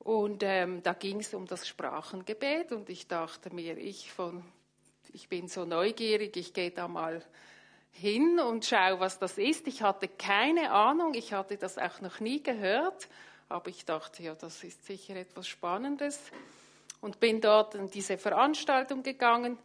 Und 0.00 0.42
ähm, 0.42 0.82
da 0.82 0.92
ging 0.92 1.20
es 1.20 1.34
um 1.34 1.46
das 1.46 1.68
Sprachengebet 1.68 2.72
und 2.72 2.90
ich 2.90 3.06
dachte 3.06 3.54
mir, 3.54 3.78
ich, 3.78 4.10
von, 4.10 4.42
ich 5.12 5.28
bin 5.28 5.46
so 5.46 5.66
neugierig, 5.66 6.36
ich 6.36 6.52
gehe 6.52 6.72
da 6.72 6.88
mal 6.88 7.22
hin 7.92 8.40
und 8.40 8.64
schaue, 8.64 8.98
was 8.98 9.20
das 9.20 9.38
ist. 9.38 9.68
Ich 9.68 9.82
hatte 9.82 10.08
keine 10.08 10.72
Ahnung, 10.72 11.14
ich 11.14 11.32
hatte 11.32 11.58
das 11.58 11.78
auch 11.78 12.00
noch 12.00 12.18
nie 12.18 12.42
gehört, 12.42 13.06
aber 13.48 13.68
ich 13.70 13.84
dachte, 13.84 14.24
ja, 14.24 14.34
das 14.34 14.64
ist 14.64 14.84
sicher 14.84 15.14
etwas 15.14 15.46
Spannendes 15.46 16.32
und 17.00 17.20
bin 17.20 17.40
dort 17.40 17.76
in 17.76 17.88
diese 17.88 18.18
Veranstaltung 18.18 19.04
gegangen. 19.04 19.58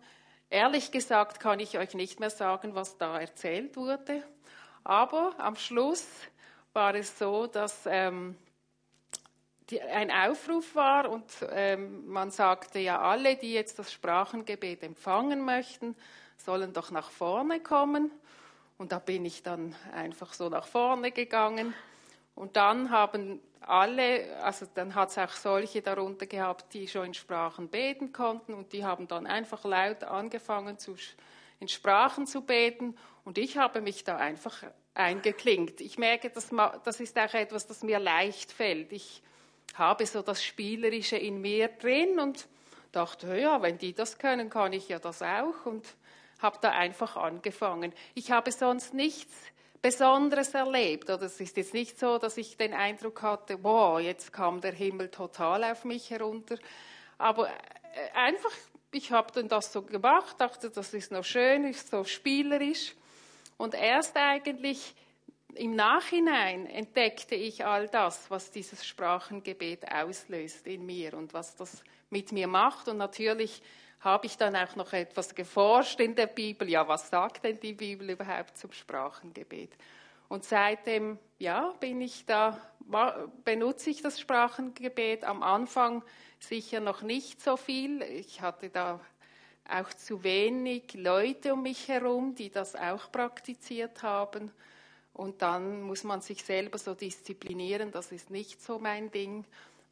Ehrlich 0.53 0.91
gesagt 0.91 1.39
kann 1.39 1.59
ich 1.59 1.79
euch 1.79 1.95
nicht 1.95 2.19
mehr 2.19 2.29
sagen, 2.29 2.75
was 2.75 2.99
da 2.99 3.19
erzählt 3.19 3.75
wurde. 3.75 4.21
Aber 4.83 5.33
am 5.39 5.55
Schluss 5.55 6.05
war 6.73 6.93
es 6.93 7.17
so, 7.17 7.47
dass 7.47 7.87
ähm, 7.87 8.37
die, 9.71 9.81
ein 9.81 10.11
Aufruf 10.11 10.75
war 10.75 11.09
und 11.09 11.25
ähm, 11.49 12.07
man 12.07 12.29
sagte 12.29 12.77
ja, 12.77 13.01
alle, 13.01 13.35
die 13.35 13.51
jetzt 13.51 13.79
das 13.79 13.91
Sprachengebet 13.91 14.83
empfangen 14.83 15.43
möchten, 15.43 15.95
sollen 16.37 16.71
doch 16.71 16.91
nach 16.91 17.09
vorne 17.09 17.59
kommen. 17.59 18.11
Und 18.77 18.91
da 18.91 18.99
bin 18.99 19.25
ich 19.25 19.41
dann 19.41 19.75
einfach 19.91 20.33
so 20.33 20.49
nach 20.49 20.67
vorne 20.67 21.11
gegangen. 21.11 21.73
Und 22.35 22.55
dann 22.55 22.89
haben 22.89 23.39
alle, 23.61 24.37
also 24.41 24.65
dann 24.73 24.95
hat 24.95 25.09
es 25.09 25.17
auch 25.17 25.29
solche 25.29 25.81
darunter 25.81 26.25
gehabt, 26.25 26.73
die 26.73 26.87
schon 26.87 27.07
in 27.07 27.13
Sprachen 27.13 27.69
beten 27.69 28.11
konnten 28.11 28.53
und 28.53 28.73
die 28.73 28.83
haben 28.83 29.07
dann 29.07 29.25
einfach 29.27 29.63
laut 29.63 30.03
angefangen, 30.03 30.77
zu, 30.77 30.95
in 31.59 31.67
Sprachen 31.67 32.27
zu 32.27 32.41
beten 32.41 32.97
und 33.23 33.37
ich 33.37 33.57
habe 33.57 33.81
mich 33.81 34.03
da 34.03 34.17
einfach 34.17 34.63
eingeklingt. 34.93 35.81
Ich 35.81 35.97
merke, 35.97 36.29
das, 36.29 36.49
das 36.83 36.99
ist 36.99 37.17
auch 37.17 37.33
etwas, 37.33 37.67
das 37.67 37.83
mir 37.83 37.99
leicht 37.99 38.51
fällt. 38.51 38.91
Ich 38.91 39.21
habe 39.75 40.05
so 40.05 40.21
das 40.21 40.43
Spielerische 40.43 41.17
in 41.17 41.41
mir 41.41 41.67
drin 41.67 42.19
und 42.19 42.47
dachte, 42.91 43.37
ja, 43.37 43.61
wenn 43.61 43.77
die 43.77 43.93
das 43.93 44.19
können, 44.19 44.49
kann 44.49 44.73
ich 44.73 44.89
ja 44.89 44.99
das 44.99 45.21
auch 45.21 45.65
und 45.65 45.95
habe 46.39 46.57
da 46.61 46.71
einfach 46.71 47.15
angefangen. 47.15 47.93
Ich 48.13 48.31
habe 48.31 48.51
sonst 48.51 48.93
nichts 48.93 49.33
Besonderes 49.83 50.53
erlebt. 50.53 51.09
Oder 51.09 51.23
es 51.23 51.39
ist 51.39 51.57
jetzt 51.57 51.73
nicht 51.73 51.99
so, 51.99 52.17
dass 52.17 52.37
ich 52.37 52.55
den 52.57 52.73
Eindruck 52.73 53.21
hatte, 53.21 53.61
wow, 53.61 53.99
jetzt 53.99 54.31
kam 54.31 54.61
der 54.61 54.71
Himmel 54.71 55.09
total 55.09 55.63
auf 55.65 55.83
mich 55.83 56.09
herunter. 56.09 56.57
Aber 57.17 57.49
äh, 57.49 57.51
einfach, 58.15 58.51
ich 58.91 59.11
habe 59.11 59.31
dann 59.33 59.49
das 59.49 59.73
so 59.73 59.81
gemacht, 59.81 60.39
dachte, 60.39 60.69
das 60.69 60.93
ist 60.93 61.11
noch 61.11 61.25
schön, 61.25 61.65
ist 61.65 61.91
so 61.91 62.05
spielerisch. 62.05 62.95
Und 63.57 63.75
erst 63.75 64.15
eigentlich 64.15 64.95
im 65.55 65.75
Nachhinein 65.75 66.65
entdeckte 66.65 67.35
ich 67.35 67.65
all 67.65 67.89
das, 67.89 68.31
was 68.31 68.51
dieses 68.51 68.85
Sprachengebet 68.85 69.91
auslöst 69.91 70.65
in 70.65 70.85
mir 70.85 71.13
und 71.13 71.33
was 71.33 71.57
das 71.57 71.83
mit 72.09 72.31
mir 72.31 72.47
macht. 72.47 72.87
Und 72.87 72.97
natürlich 72.97 73.61
habe 74.03 74.25
ich 74.25 74.37
dann 74.37 74.55
auch 74.55 74.75
noch 74.75 74.91
etwas 74.93 75.33
geforscht 75.33 75.99
in 75.99 76.15
der 76.15 76.27
Bibel. 76.27 76.69
Ja, 76.69 76.87
was 76.87 77.09
sagt 77.09 77.45
denn 77.45 77.59
die 77.59 77.73
Bibel 77.73 78.09
überhaupt 78.09 78.57
zum 78.57 78.71
Sprachengebet? 78.71 79.71
Und 80.27 80.43
seitdem, 80.43 81.19
ja, 81.39 81.73
bin 81.79 82.01
ich 82.01 82.25
da, 82.25 82.59
benutze 83.45 83.89
ich 83.91 84.01
das 84.01 84.19
Sprachengebet. 84.19 85.23
Am 85.23 85.43
Anfang 85.43 86.03
sicher 86.39 86.79
noch 86.79 87.01
nicht 87.01 87.41
so 87.41 87.55
viel. 87.55 88.01
Ich 88.01 88.41
hatte 88.41 88.69
da 88.69 88.99
auch 89.69 89.89
zu 89.93 90.23
wenig 90.23 90.93
Leute 90.93 91.53
um 91.53 91.61
mich 91.61 91.87
herum, 91.87 92.35
die 92.35 92.49
das 92.49 92.75
auch 92.75 93.11
praktiziert 93.11 94.03
haben. 94.03 94.51
Und 95.13 95.41
dann 95.41 95.83
muss 95.83 96.03
man 96.03 96.21
sich 96.21 96.43
selber 96.43 96.77
so 96.77 96.95
disziplinieren, 96.95 97.91
das 97.91 98.11
ist 98.11 98.31
nicht 98.31 98.61
so 98.61 98.79
mein 98.79 99.11
Ding. 99.11 99.45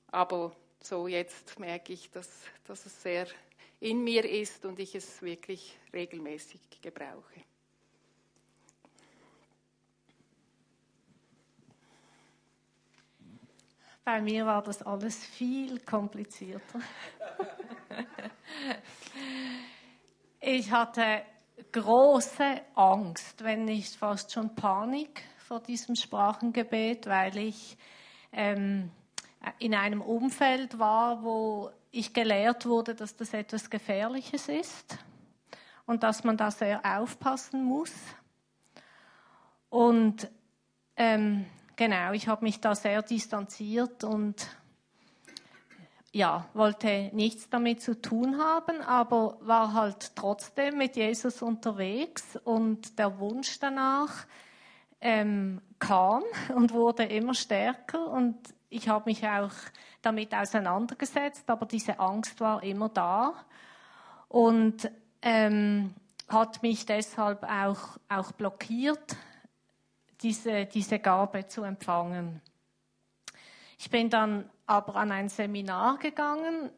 Aber 0.08 0.52
so 0.82 1.08
jetzt 1.08 1.60
merke 1.60 1.93
ich, 1.93 2.10
dass, 2.10 2.28
dass 2.65 2.86
es 2.86 3.04
sehr 3.04 3.28
in 3.82 4.04
mir 4.04 4.24
ist 4.30 4.63
und 4.63 4.80
ich 4.80 4.94
es 4.96 5.22
wirklich 5.22 5.76
regelmäßig 5.91 6.62
gebrauche. 6.82 7.41
Bei 14.04 14.22
mir 14.22 14.46
war 14.46 14.62
das 14.62 14.82
alles 14.84 15.26
viel 15.26 15.80
komplizierter. 15.80 16.80
ich 20.39 20.72
hatte 20.72 21.24
große 21.72 22.62
Angst, 22.76 23.44
wenn 23.44 23.65
nicht 23.65 23.96
fast 23.96 24.32
schon 24.32 24.56
Panik 24.56 25.24
vor 25.48 25.60
diesem 25.60 25.96
Sprachengebet, 25.96 27.08
weil 27.08 27.38
ich 27.38 27.78
ähm, 28.32 28.91
in 29.60 29.73
einem 29.75 30.01
Umfeld 30.01 30.80
war, 30.80 31.23
wo 31.23 31.71
ich 31.91 32.13
gelehrt 32.13 32.65
wurde, 32.65 32.95
dass 32.95 33.15
das 33.15 33.34
etwas 33.34 33.69
Gefährliches 33.69 34.47
ist 34.47 34.97
und 35.86 36.04
dass 36.04 36.23
man 36.23 36.38
da 36.38 36.51
sehr 36.51 36.82
aufpassen 36.84 37.63
muss. 37.63 37.93
Und 39.69 40.30
ähm, 40.95 41.45
genau, 41.75 42.12
ich 42.13 42.27
habe 42.27 42.45
mich 42.45 42.60
da 42.62 42.75
sehr 42.75 43.01
distanziert 43.01 44.04
und 44.04 44.47
ja, 46.13 46.45
wollte 46.54 47.10
nichts 47.13 47.49
damit 47.49 47.82
zu 47.82 48.01
tun 48.01 48.38
haben, 48.38 48.82
aber 48.82 49.38
war 49.41 49.73
halt 49.73 50.15
trotzdem 50.15 50.77
mit 50.77 50.97
Jesus 50.97 51.41
unterwegs 51.41 52.38
und 52.43 52.99
der 52.99 53.17
Wunsch 53.19 53.60
danach 53.60 54.25
ähm, 54.99 55.62
kam 55.80 56.23
und 56.56 56.73
wurde 56.73 57.04
immer 57.04 57.34
stärker 57.34 58.08
und 58.08 58.38
ich 58.72 58.88
habe 58.88 59.10
mich 59.10 59.28
auch 59.28 59.52
damit 60.02 60.34
auseinandergesetzt, 60.34 61.48
aber 61.50 61.66
diese 61.66 62.00
Angst 62.00 62.40
war 62.40 62.64
immer 62.64 62.90
da 62.90 63.34
und 64.30 64.90
ähm, 65.22 65.94
hat 66.30 66.64
mich 66.64 66.86
deshalb 66.86 67.44
auch, 67.44 67.98
auch 68.08 68.32
blockiert, 68.32 69.18
diese, 70.22 70.66
diese 70.66 71.00
Gabe 71.00 71.48
zu 71.48 71.64
empfangen. 71.64 72.42
Ich 73.78 73.90
bin 73.90 74.10
dann 74.10 74.50
aber 74.66 74.96
an 74.96 75.12
ein 75.12 75.28
Seminar 75.28 75.98
gegangen, 75.98 76.72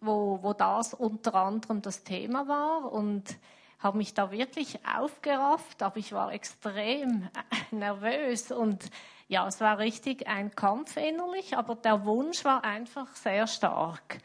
wo, 0.00 0.40
wo 0.42 0.52
das 0.52 0.92
unter 0.92 1.34
anderem 1.34 1.80
das 1.80 2.04
Thema 2.04 2.46
war 2.46 2.92
und 2.92 3.38
habe 3.78 3.96
mich 3.96 4.12
da 4.12 4.30
wirklich 4.30 4.80
aufgerafft, 4.86 5.82
aber 5.82 5.96
ich 5.96 6.12
war 6.12 6.30
extrem 6.32 7.28
nervös 7.70 8.52
und 8.52 8.90
ja, 9.28 9.46
es 9.46 9.60
war 9.60 9.78
richtig 9.78 10.26
ein 10.26 10.54
Kampf 10.54 10.96
innerlich, 10.96 11.56
aber 11.56 11.76
der 11.76 12.04
Wunsch 12.04 12.44
war 12.44 12.64
einfach 12.64 13.14
sehr 13.14 13.46
stark. 13.46 14.18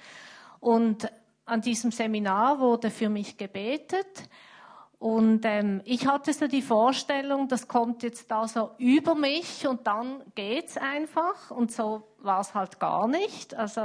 Und 0.59 1.11
an 1.45 1.61
diesem 1.61 1.91
Seminar 1.91 2.59
wurde 2.59 2.89
für 2.89 3.09
mich 3.09 3.37
gebetet 3.37 4.29
und 5.03 5.43
ähm, 5.43 5.81
ich 5.83 6.07
hatte 6.07 6.31
so 6.31 6.47
die 6.47 6.61
Vorstellung, 6.61 7.49
das 7.49 7.67
kommt 7.67 8.03
jetzt 8.03 8.31
da 8.31 8.47
so 8.47 8.71
über 8.77 9.15
mich 9.15 9.67
und 9.67 9.85
dann 9.85 10.23
geht's 10.33 10.77
einfach. 10.77 11.51
Und 11.51 11.73
so 11.73 12.07
war 12.19 12.39
es 12.39 12.53
halt 12.53 12.79
gar 12.79 13.09
nicht. 13.09 13.53
Also 13.53 13.81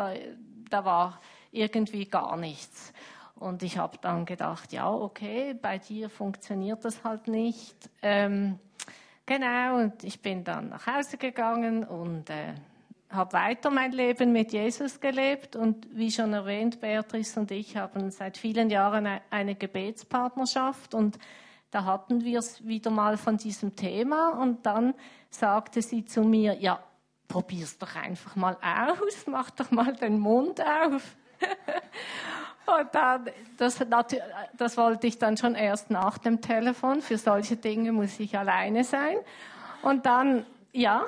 da 0.71 0.85
war 0.85 1.19
irgendwie 1.51 2.05
gar 2.05 2.37
nichts. 2.37 2.93
Und 3.35 3.65
ich 3.65 3.79
habe 3.79 3.99
dann 4.01 4.27
gedacht, 4.27 4.73
ja, 4.73 4.89
okay, 4.89 5.55
bei 5.55 5.79
dir 5.79 6.09
funktioniert 6.09 6.85
das 6.85 7.03
halt 7.03 7.27
nicht. 7.27 7.91
Ähm, 8.01 8.61
genau, 9.29 9.77
und 9.77 10.03
ich 10.03 10.21
bin 10.21 10.43
dann 10.43 10.71
nach 10.71 10.87
Hause 10.87 11.19
gegangen 11.19 11.85
und 11.85 12.31
äh, 12.31 12.55
habe 13.11 13.35
weiter 13.35 13.71
mein 13.71 13.93
Leben 13.93 14.33
mit 14.33 14.53
Jesus 14.53 15.01
gelebt. 15.01 15.55
Und 15.55 15.87
wie 15.97 16.11
schon 16.11 16.33
erwähnt, 16.33 16.81
Beatrice 16.81 17.39
und 17.39 17.51
ich 17.51 17.77
haben 17.77 18.11
seit 18.11 18.39
vielen 18.39 18.71
Jahren 18.71 19.07
eine 19.31 19.55
Gebetspartnerschaft. 19.55 20.95
Und 20.95 21.19
da 21.71 21.85
hatten 21.85 22.25
wir 22.25 22.39
es 22.39 22.67
wieder 22.67 22.91
mal 22.91 23.17
von 23.17 23.37
diesem 23.37 23.77
Thema. 23.77 24.31
Und 24.31 24.65
dann 24.67 24.95
sagte 25.31 25.83
sie 25.83 26.05
zu 26.05 26.23
mir, 26.23 26.55
ja, 26.55 26.83
probier's 27.29 27.79
doch 27.79 27.95
einfach 27.95 28.35
mal 28.35 28.57
aus, 28.63 29.27
mach 29.27 29.51
doch 29.51 29.71
mal 29.71 29.95
den 29.95 30.19
Mund 30.19 30.61
auf. 30.61 31.17
und 32.69 32.95
dann, 32.95 33.31
das, 33.57 33.85
das 34.57 34.77
wollte 34.77 35.07
ich 35.07 35.19
dann 35.19 35.37
schon 35.37 35.55
erst 35.55 35.91
nach 35.91 36.19
dem 36.19 36.41
Telefon, 36.41 37.01
für 37.01 37.19
solche 37.19 37.57
Dinge 37.57 37.93
muss 37.93 38.19
ich 38.21 38.37
alleine 38.37 38.85
sein. 38.85 39.17
Und 39.83 40.07
dann, 40.07 40.45
ja, 40.73 41.07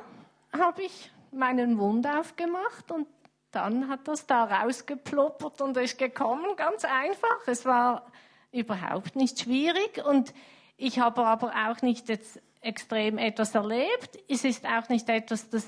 habe 0.59 0.83
ich 0.83 1.11
meinen 1.33 1.75
Mund 1.75 2.07
aufgemacht 2.07 2.91
und 2.91 3.07
dann 3.53 3.89
hat 3.89 4.07
das 4.07 4.27
da 4.27 4.45
rausgeploppert 4.45 5.61
und 5.61 5.77
ist 5.77 5.99
gekommen, 5.99 6.57
ganz 6.57 6.85
einfach. 6.85 7.47
Es 7.47 7.65
war 7.65 8.07
überhaupt 8.53 9.17
nicht 9.17 9.41
schwierig 9.41 10.05
und 10.05 10.33
ich 10.77 10.99
habe 10.99 11.27
aber 11.27 11.53
auch 11.69 11.83
nicht 11.83 12.09
jetzt 12.09 12.41
extrem 12.61 13.19
etwas 13.19 13.55
erlebt. 13.55 14.19
Es 14.29 14.45
ist 14.45 14.65
auch 14.67 14.89
nicht 14.89 15.09
etwas, 15.09 15.51
das 15.51 15.67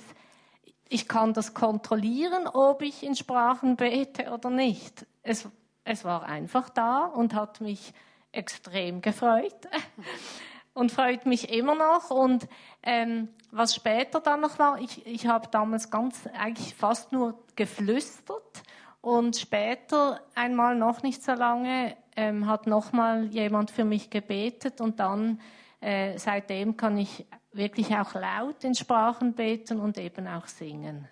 ich 0.88 1.08
kann 1.08 1.32
das 1.32 1.54
kontrollieren, 1.54 2.46
ob 2.46 2.82
ich 2.82 3.02
in 3.02 3.16
Sprachen 3.16 3.76
bete 3.76 4.30
oder 4.30 4.50
nicht. 4.50 5.06
Es, 5.22 5.48
es 5.84 6.04
war 6.04 6.24
einfach 6.24 6.68
da 6.70 7.04
und 7.06 7.34
hat 7.34 7.60
mich 7.60 7.92
extrem 8.30 9.02
gefreut 9.02 9.68
und 10.74 10.92
freut 10.92 11.26
mich 11.26 11.52
immer 11.52 11.74
noch. 11.74 12.10
Und 12.10 12.48
ähm, 12.82 13.28
was 13.50 13.74
später 13.74 14.20
dann 14.20 14.40
noch 14.40 14.58
war, 14.58 14.78
ich, 14.78 15.06
ich 15.06 15.26
habe 15.26 15.48
damals 15.50 15.90
ganz 15.90 16.26
eigentlich 16.38 16.74
fast 16.74 17.12
nur 17.12 17.38
geflüstert 17.56 18.62
und 19.00 19.36
später 19.36 20.20
einmal 20.34 20.76
noch 20.76 21.02
nicht 21.02 21.22
so 21.22 21.32
lange 21.32 21.96
ähm, 22.16 22.46
hat 22.46 22.66
noch 22.66 22.92
mal 22.92 23.26
jemand 23.26 23.70
für 23.70 23.84
mich 23.84 24.10
gebetet 24.10 24.80
und 24.80 25.00
dann 25.00 25.40
äh, 25.80 26.16
seitdem 26.18 26.76
kann 26.76 26.96
ich 26.96 27.26
wirklich 27.52 27.94
auch 27.96 28.14
laut 28.14 28.64
in 28.64 28.74
Sprachen 28.74 29.34
beten 29.34 29.80
und 29.80 29.98
eben 29.98 30.26
auch 30.26 30.46
singen. 30.46 31.08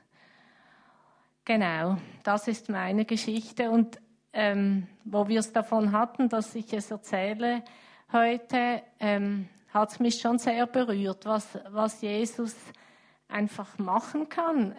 Genau, 1.45 1.97
das 2.23 2.49
ist 2.49 2.69
meine 2.69 3.05
Geschichte 3.05 3.71
und 3.71 3.99
ähm, 4.33 4.87
wo 5.05 5.29
wir 5.29 5.41
es 5.41 5.53
davon 5.53 5.93
hatten, 5.93 6.29
dass 6.29 6.55
ich 6.55 6.73
es 6.73 6.91
erzähle 6.91 7.63
heute, 8.13 8.83
ähm, 8.99 9.49
hat 9.73 9.93
es 9.93 10.01
mich 10.01 10.21
schon 10.21 10.39
sehr 10.39 10.67
berührt, 10.67 11.27
was, 11.27 11.59
was 11.69 12.01
Jesus 12.01 12.57
einfach 13.29 13.79
machen 13.79 14.29
kann. 14.29 14.75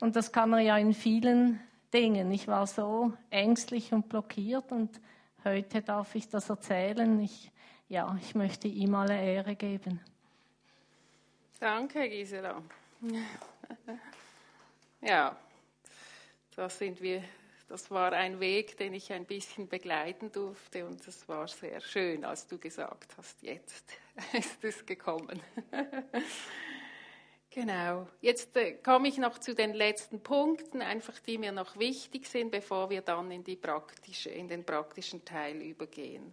Und 0.00 0.16
das 0.16 0.32
kann 0.32 0.52
er 0.52 0.60
ja 0.60 0.76
in 0.76 0.92
vielen 0.92 1.60
Dingen. 1.92 2.30
Ich 2.30 2.46
war 2.48 2.66
so 2.66 3.12
ängstlich 3.30 3.92
und 3.92 4.08
blockiert 4.08 4.70
und 4.72 5.00
heute 5.44 5.80
darf 5.80 6.14
ich 6.14 6.28
das 6.28 6.50
erzählen. 6.50 7.20
Ich, 7.20 7.50
ja, 7.88 8.16
ich 8.20 8.34
möchte 8.34 8.68
ihm 8.68 8.94
alle 8.94 9.18
Ehre 9.18 9.54
geben. 9.54 10.00
Danke, 11.60 12.08
Gisela. 12.08 12.62
Ja, 15.02 15.36
das 16.56 16.78
sind 16.78 17.00
wir 17.00 17.22
das 17.68 17.90
war 17.90 18.12
ein 18.12 18.38
Weg, 18.38 18.76
den 18.76 18.94
ich 18.94 19.12
ein 19.12 19.24
bisschen 19.24 19.68
begleiten 19.68 20.30
durfte 20.30 20.86
und 20.86 21.06
es 21.06 21.28
war 21.28 21.48
sehr 21.48 21.80
schön, 21.80 22.24
als 22.24 22.46
du 22.46 22.58
gesagt 22.58 23.16
hast, 23.16 23.42
jetzt 23.42 23.98
ist 24.32 24.62
es 24.62 24.86
gekommen. 24.86 25.40
genau. 27.50 28.06
Jetzt 28.20 28.56
äh, 28.56 28.74
komme 28.74 29.08
ich 29.08 29.18
noch 29.18 29.38
zu 29.38 29.54
den 29.54 29.74
letzten 29.74 30.20
Punkten, 30.20 30.80
einfach 30.80 31.18
die 31.18 31.38
mir 31.38 31.52
noch 31.52 31.76
wichtig 31.76 32.28
sind, 32.28 32.50
bevor 32.50 32.88
wir 32.90 33.02
dann 33.02 33.30
in, 33.30 33.42
die 33.42 33.56
praktische, 33.56 34.30
in 34.30 34.48
den 34.48 34.64
praktischen 34.64 35.24
Teil 35.24 35.60
übergehen. 35.60 36.32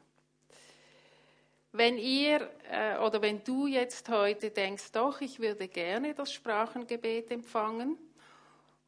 Wenn 1.71 1.97
ihr 1.97 2.47
äh, 2.69 2.99
oder 2.99 3.19
wenn 3.23 3.43
du 3.43 3.65
jetzt 3.65 4.07
heute 4.09 4.51
denkst, 4.51 4.91
doch, 4.91 5.21
ich 5.21 5.39
würde 5.39 5.67
gerne 5.67 6.13
das 6.13 6.31
Sprachengebet 6.31 7.31
empfangen, 7.31 7.97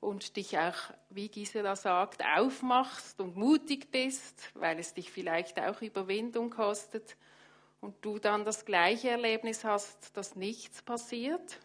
und 0.06 0.36
dich 0.36 0.56
auch, 0.60 0.76
wie 1.10 1.30
Gisela 1.30 1.76
sagt, 1.76 2.24
aufmachst 2.24 3.20
und 3.20 3.36
mutig 3.36 3.90
bist, 3.90 4.52
weil 4.54 4.78
es 4.78 4.94
dich 4.94 5.10
vielleicht 5.10 5.60
auch 5.60 5.82
Überwindung 5.82 6.52
kostet 6.52 7.18
und 7.82 7.96
du 8.06 8.20
dann 8.20 8.46
das 8.46 8.66
gleiche 8.66 9.10
Erlebnis 9.10 9.64
hast, 9.64 10.16
dass 10.16 10.36
nichts 10.36 10.84
passiert, 10.84 11.60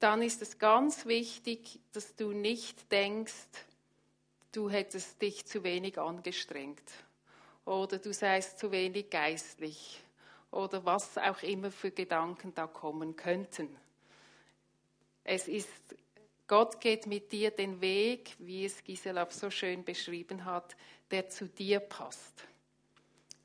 dann 0.00 0.20
ist 0.20 0.42
es 0.42 0.58
ganz 0.58 1.06
wichtig, 1.06 1.80
dass 1.92 2.14
du 2.14 2.32
nicht 2.32 2.92
denkst, 2.92 3.48
du 4.52 4.68
hättest 4.68 5.22
dich 5.22 5.46
zu 5.46 5.64
wenig 5.64 5.98
angestrengt 5.98 6.90
oder 7.64 7.96
du 7.98 8.12
seist 8.12 8.58
zu 8.58 8.70
wenig 8.70 9.08
geistlich 9.08 10.02
oder 10.50 10.84
was 10.84 11.16
auch 11.16 11.42
immer 11.42 11.70
für 11.70 11.90
Gedanken 11.90 12.52
da 12.54 12.66
kommen 12.66 13.16
könnten. 13.16 13.74
Es 15.24 15.48
ist 15.48 15.94
Gott 16.50 16.80
geht 16.80 17.06
mit 17.06 17.30
dir 17.30 17.52
den 17.52 17.80
Weg, 17.80 18.34
wie 18.40 18.64
es 18.64 18.82
Gisela 18.82 19.30
so 19.30 19.50
schön 19.50 19.84
beschrieben 19.84 20.44
hat, 20.44 20.74
der 21.12 21.28
zu 21.28 21.46
dir 21.46 21.78
passt. 21.78 22.42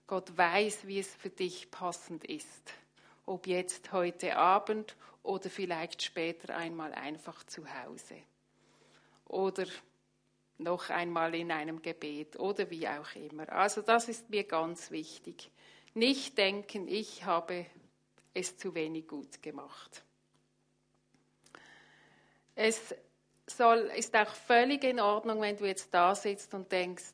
Gott 0.08 0.36
weiß, 0.36 0.88
wie 0.88 0.97
es 0.97 1.14
für 1.14 1.30
dich 1.30 1.70
passend 1.70 2.24
ist. 2.24 2.74
Ob 3.28 3.45
jetzt 3.45 3.91
heute 3.91 4.36
Abend 4.36 4.95
oder 5.22 5.51
vielleicht 5.51 6.01
später 6.01 6.58
einmal 6.58 6.95
einfach 6.95 7.43
zu 7.43 7.72
Hause. 7.72 8.16
Oder 9.26 9.68
noch 10.58 10.89
einmal 10.89 11.36
in 11.36 11.51
einem 11.51 11.84
Gebet 11.84 12.39
oder 12.39 12.72
wie 12.72 12.88
auch 12.88 13.14
immer. 13.14 13.47
Also 13.51 13.84
das 13.84 14.10
ist 14.10 14.32
mir 14.32 14.45
ganz 14.45 14.89
wichtig. 14.89 15.51
Nicht 15.93 16.39
denken, 16.39 16.88
ich 16.88 17.24
habe 17.24 17.68
es 18.34 18.58
zu 18.58 18.74
wenig 18.74 19.08
gut 19.08 19.43
gemacht. 19.43 20.03
Es 22.56 22.95
soll, 23.47 23.91
ist 23.95 24.16
auch 24.16 24.34
völlig 24.34 24.84
in 24.84 24.99
Ordnung, 24.99 25.41
wenn 25.41 25.58
du 25.58 25.66
jetzt 25.66 25.93
da 25.93 26.16
sitzt 26.16 26.53
und 26.53 26.72
denkst, 26.72 27.14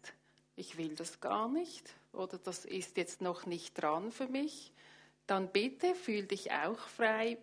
ich 0.56 0.78
will 0.78 0.96
das 0.96 1.20
gar 1.20 1.50
nicht 1.50 1.94
oder 2.14 2.38
das 2.38 2.66
ist 2.66 2.98
jetzt 2.98 3.22
noch 3.22 3.46
nicht 3.46 3.74
dran 3.74 4.12
für 4.12 4.28
mich. 4.28 4.72
Dann 5.28 5.52
bitte 5.52 5.96
fühl 5.96 6.26
dich 6.26 6.52
auch 6.52 6.80
frei. 6.80 7.38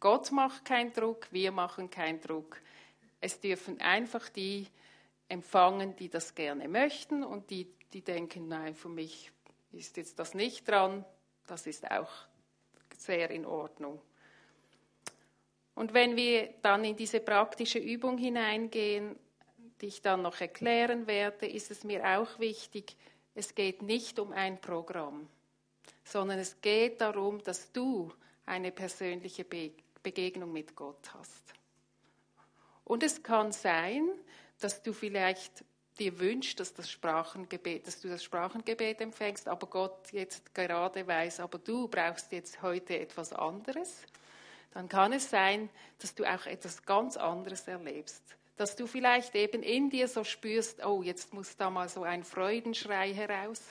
Gott 0.00 0.30
macht 0.30 0.64
keinen 0.64 0.92
Druck, 0.92 1.28
wir 1.30 1.52
machen 1.52 1.90
keinen 1.90 2.20
Druck. 2.20 2.60
Es 3.20 3.40
dürfen 3.40 3.80
einfach 3.80 4.28
die 4.28 4.66
empfangen, 5.28 5.96
die 5.96 6.10
das 6.10 6.34
gerne 6.34 6.68
möchten 6.68 7.24
und 7.24 7.50
die, 7.50 7.66
die 7.92 8.02
denken, 8.02 8.48
nein, 8.48 8.74
für 8.74 8.90
mich 8.90 9.32
ist 9.72 9.96
jetzt 9.96 10.18
das 10.18 10.34
nicht 10.34 10.68
dran. 10.68 11.04
Das 11.46 11.66
ist 11.66 11.90
auch 11.90 12.10
sehr 12.96 13.30
in 13.30 13.46
Ordnung. 13.46 14.00
Und 15.74 15.92
wenn 15.92 16.16
wir 16.16 16.54
dann 16.62 16.84
in 16.84 16.96
diese 16.96 17.20
praktische 17.20 17.78
Übung 17.78 18.16
hineingehen, 18.18 19.16
die 19.80 19.86
ich 19.86 20.02
dann 20.02 20.22
noch 20.22 20.40
erklären 20.40 21.06
werde, 21.06 21.46
ist 21.46 21.70
es 21.70 21.84
mir 21.84 22.04
auch 22.18 22.38
wichtig, 22.38 22.96
es 23.34 23.54
geht 23.54 23.82
nicht 23.82 24.18
um 24.18 24.32
ein 24.32 24.60
Programm, 24.60 25.28
sondern 26.04 26.38
es 26.38 26.60
geht 26.60 27.00
darum, 27.00 27.42
dass 27.42 27.72
du 27.72 28.12
eine 28.46 28.70
persönliche 28.70 29.44
Begegnung 30.02 30.52
mit 30.52 30.76
Gott 30.76 31.12
hast. 31.14 31.54
Und 32.84 33.02
es 33.02 33.22
kann 33.22 33.50
sein, 33.50 34.08
dass 34.60 34.82
du 34.82 34.92
vielleicht 34.92 35.64
dir 35.98 36.18
wünschst, 36.18 36.58
dass, 36.60 36.74
das 36.74 36.90
Sprachengebet, 36.90 37.86
dass 37.86 38.00
du 38.00 38.08
das 38.08 38.22
Sprachengebet 38.22 39.00
empfängst, 39.00 39.48
aber 39.48 39.66
Gott 39.66 40.12
jetzt 40.12 40.54
gerade 40.54 41.06
weiß, 41.06 41.40
aber 41.40 41.58
du 41.58 41.88
brauchst 41.88 42.32
jetzt 42.32 42.62
heute 42.62 42.98
etwas 42.98 43.32
anderes, 43.32 44.02
dann 44.74 44.88
kann 44.88 45.12
es 45.12 45.30
sein, 45.30 45.70
dass 46.00 46.14
du 46.14 46.24
auch 46.24 46.46
etwas 46.46 46.84
ganz 46.84 47.16
anderes 47.16 47.66
erlebst. 47.68 48.22
Dass 48.56 48.76
du 48.76 48.86
vielleicht 48.86 49.34
eben 49.34 49.62
in 49.62 49.88
dir 49.88 50.08
so 50.08 50.24
spürst, 50.24 50.84
oh, 50.84 51.02
jetzt 51.02 51.32
muss 51.32 51.56
da 51.56 51.70
mal 51.70 51.88
so 51.88 52.02
ein 52.02 52.24
Freudenschrei 52.24 53.14
heraus, 53.14 53.62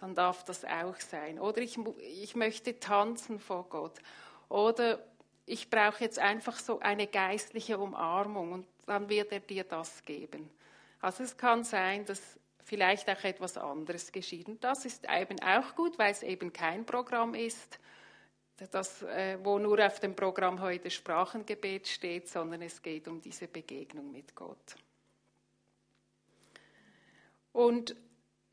dann 0.00 0.14
darf 0.14 0.44
das 0.44 0.64
auch 0.64 0.98
sein. 1.00 1.38
Oder 1.40 1.62
ich, 1.62 1.78
ich 1.98 2.36
möchte 2.36 2.78
tanzen 2.78 3.38
vor 3.38 3.66
Gott. 3.68 3.98
Oder 4.48 5.02
ich 5.46 5.70
brauche 5.70 6.04
jetzt 6.04 6.18
einfach 6.18 6.58
so 6.58 6.78
eine 6.80 7.06
geistliche 7.06 7.78
Umarmung 7.78 8.52
und 8.52 8.66
dann 8.86 9.08
wird 9.08 9.32
er 9.32 9.40
dir 9.40 9.64
das 9.64 10.04
geben. 10.04 10.50
Also 11.00 11.22
es 11.22 11.36
kann 11.36 11.64
sein, 11.64 12.04
dass 12.04 12.20
vielleicht 12.62 13.08
auch 13.10 13.24
etwas 13.24 13.56
anderes 13.56 14.12
geschieht. 14.12 14.48
Und 14.48 14.64
das 14.64 14.84
ist 14.84 15.06
eben 15.10 15.40
auch 15.40 15.74
gut, 15.74 15.98
weil 15.98 16.12
es 16.12 16.22
eben 16.22 16.52
kein 16.52 16.84
Programm 16.84 17.34
ist, 17.34 17.78
das, 18.70 19.02
äh, 19.02 19.38
wo 19.42 19.58
nur 19.58 19.84
auf 19.84 20.00
dem 20.00 20.14
Programm 20.14 20.60
heute 20.60 20.90
Sprachengebet 20.90 21.88
steht, 21.88 22.28
sondern 22.28 22.62
es 22.62 22.80
geht 22.82 23.08
um 23.08 23.20
diese 23.20 23.48
Begegnung 23.48 24.12
mit 24.12 24.34
Gott. 24.34 24.76
Und 27.52 27.96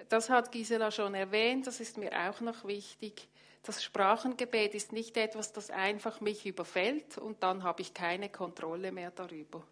das 0.10 0.30
hat 0.30 0.52
Gisela 0.52 0.92
schon 0.92 1.14
erwähnt, 1.14 1.68
das 1.68 1.80
ist 1.80 1.98
mir 1.98 2.12
auch 2.28 2.42
noch 2.42 2.66
wichtig. 2.66 3.28
Das 3.64 3.84
Sprachengebet 3.84 4.74
ist 4.74 4.92
nicht 4.92 5.18
etwas, 5.18 5.54
das 5.54 5.70
einfach 5.70 6.20
mich 6.20 6.46
überfällt 6.48 7.18
und 7.18 7.44
dann 7.44 7.64
habe 7.64 7.82
ich 7.82 7.94
keine 7.94 8.30
Kontrolle 8.30 8.92
mehr 8.92 9.12
darüber. 9.12 9.64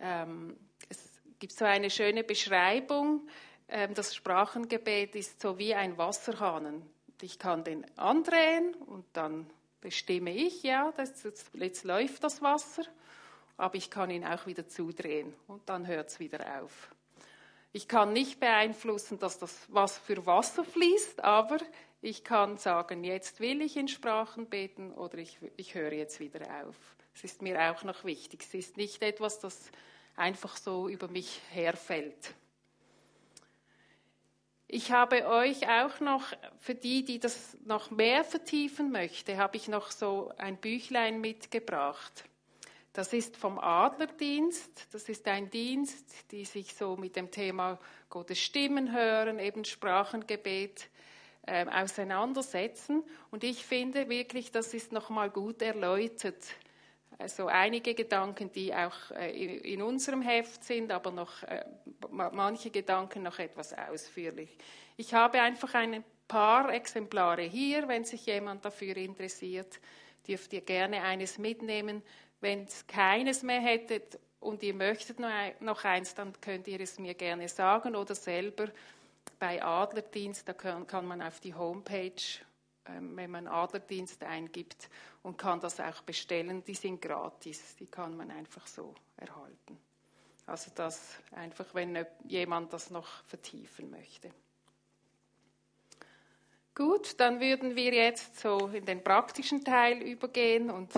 Ähm, 0.00 0.56
es 0.88 1.10
gibt 1.38 1.52
so 1.52 1.66
eine 1.66 1.90
schöne 1.90 2.24
Beschreibung. 2.24 3.28
Ähm, 3.68 3.92
das 3.94 4.14
Sprachengebet 4.14 5.14
ist 5.14 5.40
so 5.40 5.58
wie 5.58 5.74
ein 5.74 5.98
Wasserhahn. 5.98 6.88
Ich 7.22 7.38
kann 7.38 7.64
den 7.64 7.86
andrehen 7.98 8.74
und 8.74 9.04
dann 9.12 9.48
bestimme 9.80 10.34
ich, 10.34 10.62
ja, 10.62 10.92
das, 10.96 11.22
jetzt, 11.22 11.50
jetzt 11.54 11.84
läuft 11.84 12.24
das 12.24 12.42
Wasser, 12.42 12.82
aber 13.56 13.76
ich 13.76 13.90
kann 13.90 14.10
ihn 14.10 14.24
auch 14.24 14.46
wieder 14.46 14.68
zudrehen 14.68 15.34
und 15.46 15.68
dann 15.68 15.86
hört 15.86 16.08
es 16.08 16.20
wieder 16.20 16.60
auf. 16.60 16.90
Ich 17.72 17.88
kann 17.88 18.12
nicht 18.12 18.40
beeinflussen, 18.40 19.18
dass 19.18 19.38
das 19.38 19.66
was 19.68 19.98
für 19.98 20.24
Wasser 20.26 20.64
fließt, 20.64 21.22
aber 21.22 21.58
ich 22.00 22.24
kann 22.24 22.56
sagen, 22.56 23.04
jetzt 23.04 23.40
will 23.40 23.60
ich 23.60 23.76
in 23.76 23.88
Sprachen 23.88 24.46
beten 24.46 24.92
oder 24.92 25.18
ich, 25.18 25.38
ich 25.56 25.74
höre 25.74 25.92
jetzt 25.92 26.20
wieder 26.20 26.40
auf. 26.62 26.76
Es 27.14 27.24
ist 27.24 27.42
mir 27.42 27.70
auch 27.70 27.82
noch 27.82 28.04
wichtig. 28.04 28.42
Es 28.42 28.54
ist 28.54 28.76
nicht 28.76 29.02
etwas, 29.02 29.40
das 29.40 29.70
einfach 30.16 30.56
so 30.56 30.88
über 30.88 31.08
mich 31.08 31.40
herfällt. 31.50 32.34
Ich 34.68 34.90
habe 34.90 35.26
euch 35.28 35.68
auch 35.68 36.00
noch, 36.00 36.24
für 36.58 36.74
die, 36.74 37.04
die 37.04 37.20
das 37.20 37.56
noch 37.64 37.92
mehr 37.92 38.24
vertiefen 38.24 38.90
möchte, 38.90 39.36
habe 39.36 39.56
ich 39.56 39.68
noch 39.68 39.92
so 39.92 40.32
ein 40.38 40.56
Büchlein 40.56 41.20
mitgebracht. 41.20 42.24
Das 42.92 43.12
ist 43.12 43.36
vom 43.36 43.58
Adlerdienst. 43.58 44.88
Das 44.90 45.08
ist 45.08 45.28
ein 45.28 45.50
Dienst, 45.50 46.32
die 46.32 46.44
sich 46.44 46.74
so 46.74 46.96
mit 46.96 47.14
dem 47.14 47.30
Thema 47.30 47.78
Gottes 48.10 48.40
Stimmen 48.40 48.92
hören, 48.92 49.38
eben 49.38 49.64
Sprachengebet 49.64 50.88
äh, 51.46 51.66
auseinandersetzen. 51.66 53.04
Und 53.30 53.44
ich 53.44 53.64
finde 53.64 54.08
wirklich, 54.08 54.50
das 54.50 54.74
ist 54.74 54.90
nochmal 54.90 55.30
gut 55.30 55.62
erläutert, 55.62 56.42
also 57.18 57.46
einige 57.46 57.94
Gedanken, 57.94 58.52
die 58.52 58.74
auch 58.74 59.10
äh, 59.12 59.30
in 59.72 59.82
unserem 59.82 60.22
Heft 60.22 60.64
sind, 60.64 60.92
aber 60.92 61.10
noch 61.10 61.42
äh, 61.44 61.64
manche 62.10 62.70
Gedanken 62.70 63.22
noch 63.22 63.38
etwas 63.38 63.72
ausführlich. 63.72 64.56
Ich 64.96 65.14
habe 65.14 65.40
einfach 65.40 65.74
ein 65.74 66.04
paar 66.28 66.72
Exemplare 66.72 67.42
hier, 67.42 67.88
wenn 67.88 68.04
sich 68.04 68.26
jemand 68.26 68.64
dafür 68.64 68.96
interessiert, 68.96 69.80
dürft 70.26 70.52
ihr 70.52 70.60
gerne 70.60 71.02
eines 71.02 71.38
mitnehmen. 71.38 72.02
Wenn 72.40 72.64
es 72.64 72.86
keines 72.86 73.42
mehr 73.42 73.60
hättet 73.60 74.18
und 74.40 74.62
ihr 74.62 74.74
möchtet 74.74 75.18
noch 75.60 75.84
eins, 75.84 76.14
dann 76.14 76.38
könnt 76.40 76.68
ihr 76.68 76.80
es 76.80 76.98
mir 76.98 77.14
gerne 77.14 77.48
sagen 77.48 77.96
oder 77.96 78.14
selber 78.14 78.68
bei 79.38 79.62
Adlerdienst, 79.62 80.48
da 80.48 80.52
kann 80.52 81.06
man 81.06 81.22
auf 81.22 81.40
die 81.40 81.54
Homepage 81.54 82.12
wenn 82.88 83.30
man 83.30 83.48
Adlerdienst 83.48 84.22
eingibt 84.22 84.88
und 85.22 85.38
kann 85.38 85.60
das 85.60 85.80
auch 85.80 86.02
bestellen. 86.02 86.64
Die 86.64 86.74
sind 86.74 87.00
gratis, 87.00 87.76
die 87.76 87.86
kann 87.86 88.16
man 88.16 88.30
einfach 88.30 88.66
so 88.66 88.94
erhalten. 89.16 89.78
Also 90.46 90.70
das 90.74 91.18
einfach, 91.32 91.74
wenn 91.74 92.06
jemand 92.24 92.72
das 92.72 92.90
noch 92.90 93.24
vertiefen 93.24 93.90
möchte. 93.90 94.30
Gut, 96.74 97.18
dann 97.18 97.40
würden 97.40 97.74
wir 97.74 97.94
jetzt 97.94 98.38
so 98.38 98.68
in 98.68 98.84
den 98.84 99.02
praktischen 99.02 99.64
Teil 99.64 100.02
übergehen 100.02 100.70
und 100.70 100.92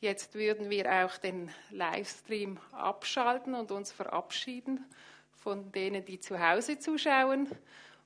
jetzt 0.00 0.34
würden 0.34 0.70
wir 0.70 0.90
auch 1.04 1.18
den 1.18 1.50
Livestream 1.70 2.58
abschalten 2.72 3.54
und 3.54 3.70
uns 3.70 3.92
verabschieden 3.92 4.84
von 5.32 5.70
denen, 5.70 6.04
die 6.04 6.18
zu 6.18 6.40
Hause 6.40 6.78
zuschauen. 6.78 7.48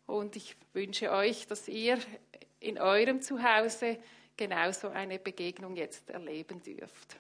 Und 0.07 0.37
ich 0.37 0.57
wünsche 0.73 1.13
euch, 1.13 1.47
dass 1.47 1.69
ihr 1.69 1.99
in 2.63 2.79
eurem 2.79 3.21
Zuhause 3.21 3.99
genauso 4.37 4.89
eine 4.89 5.19
Begegnung 5.19 5.77
jetzt 5.77 6.09
erleben 6.11 6.63
dürft. 6.63 7.17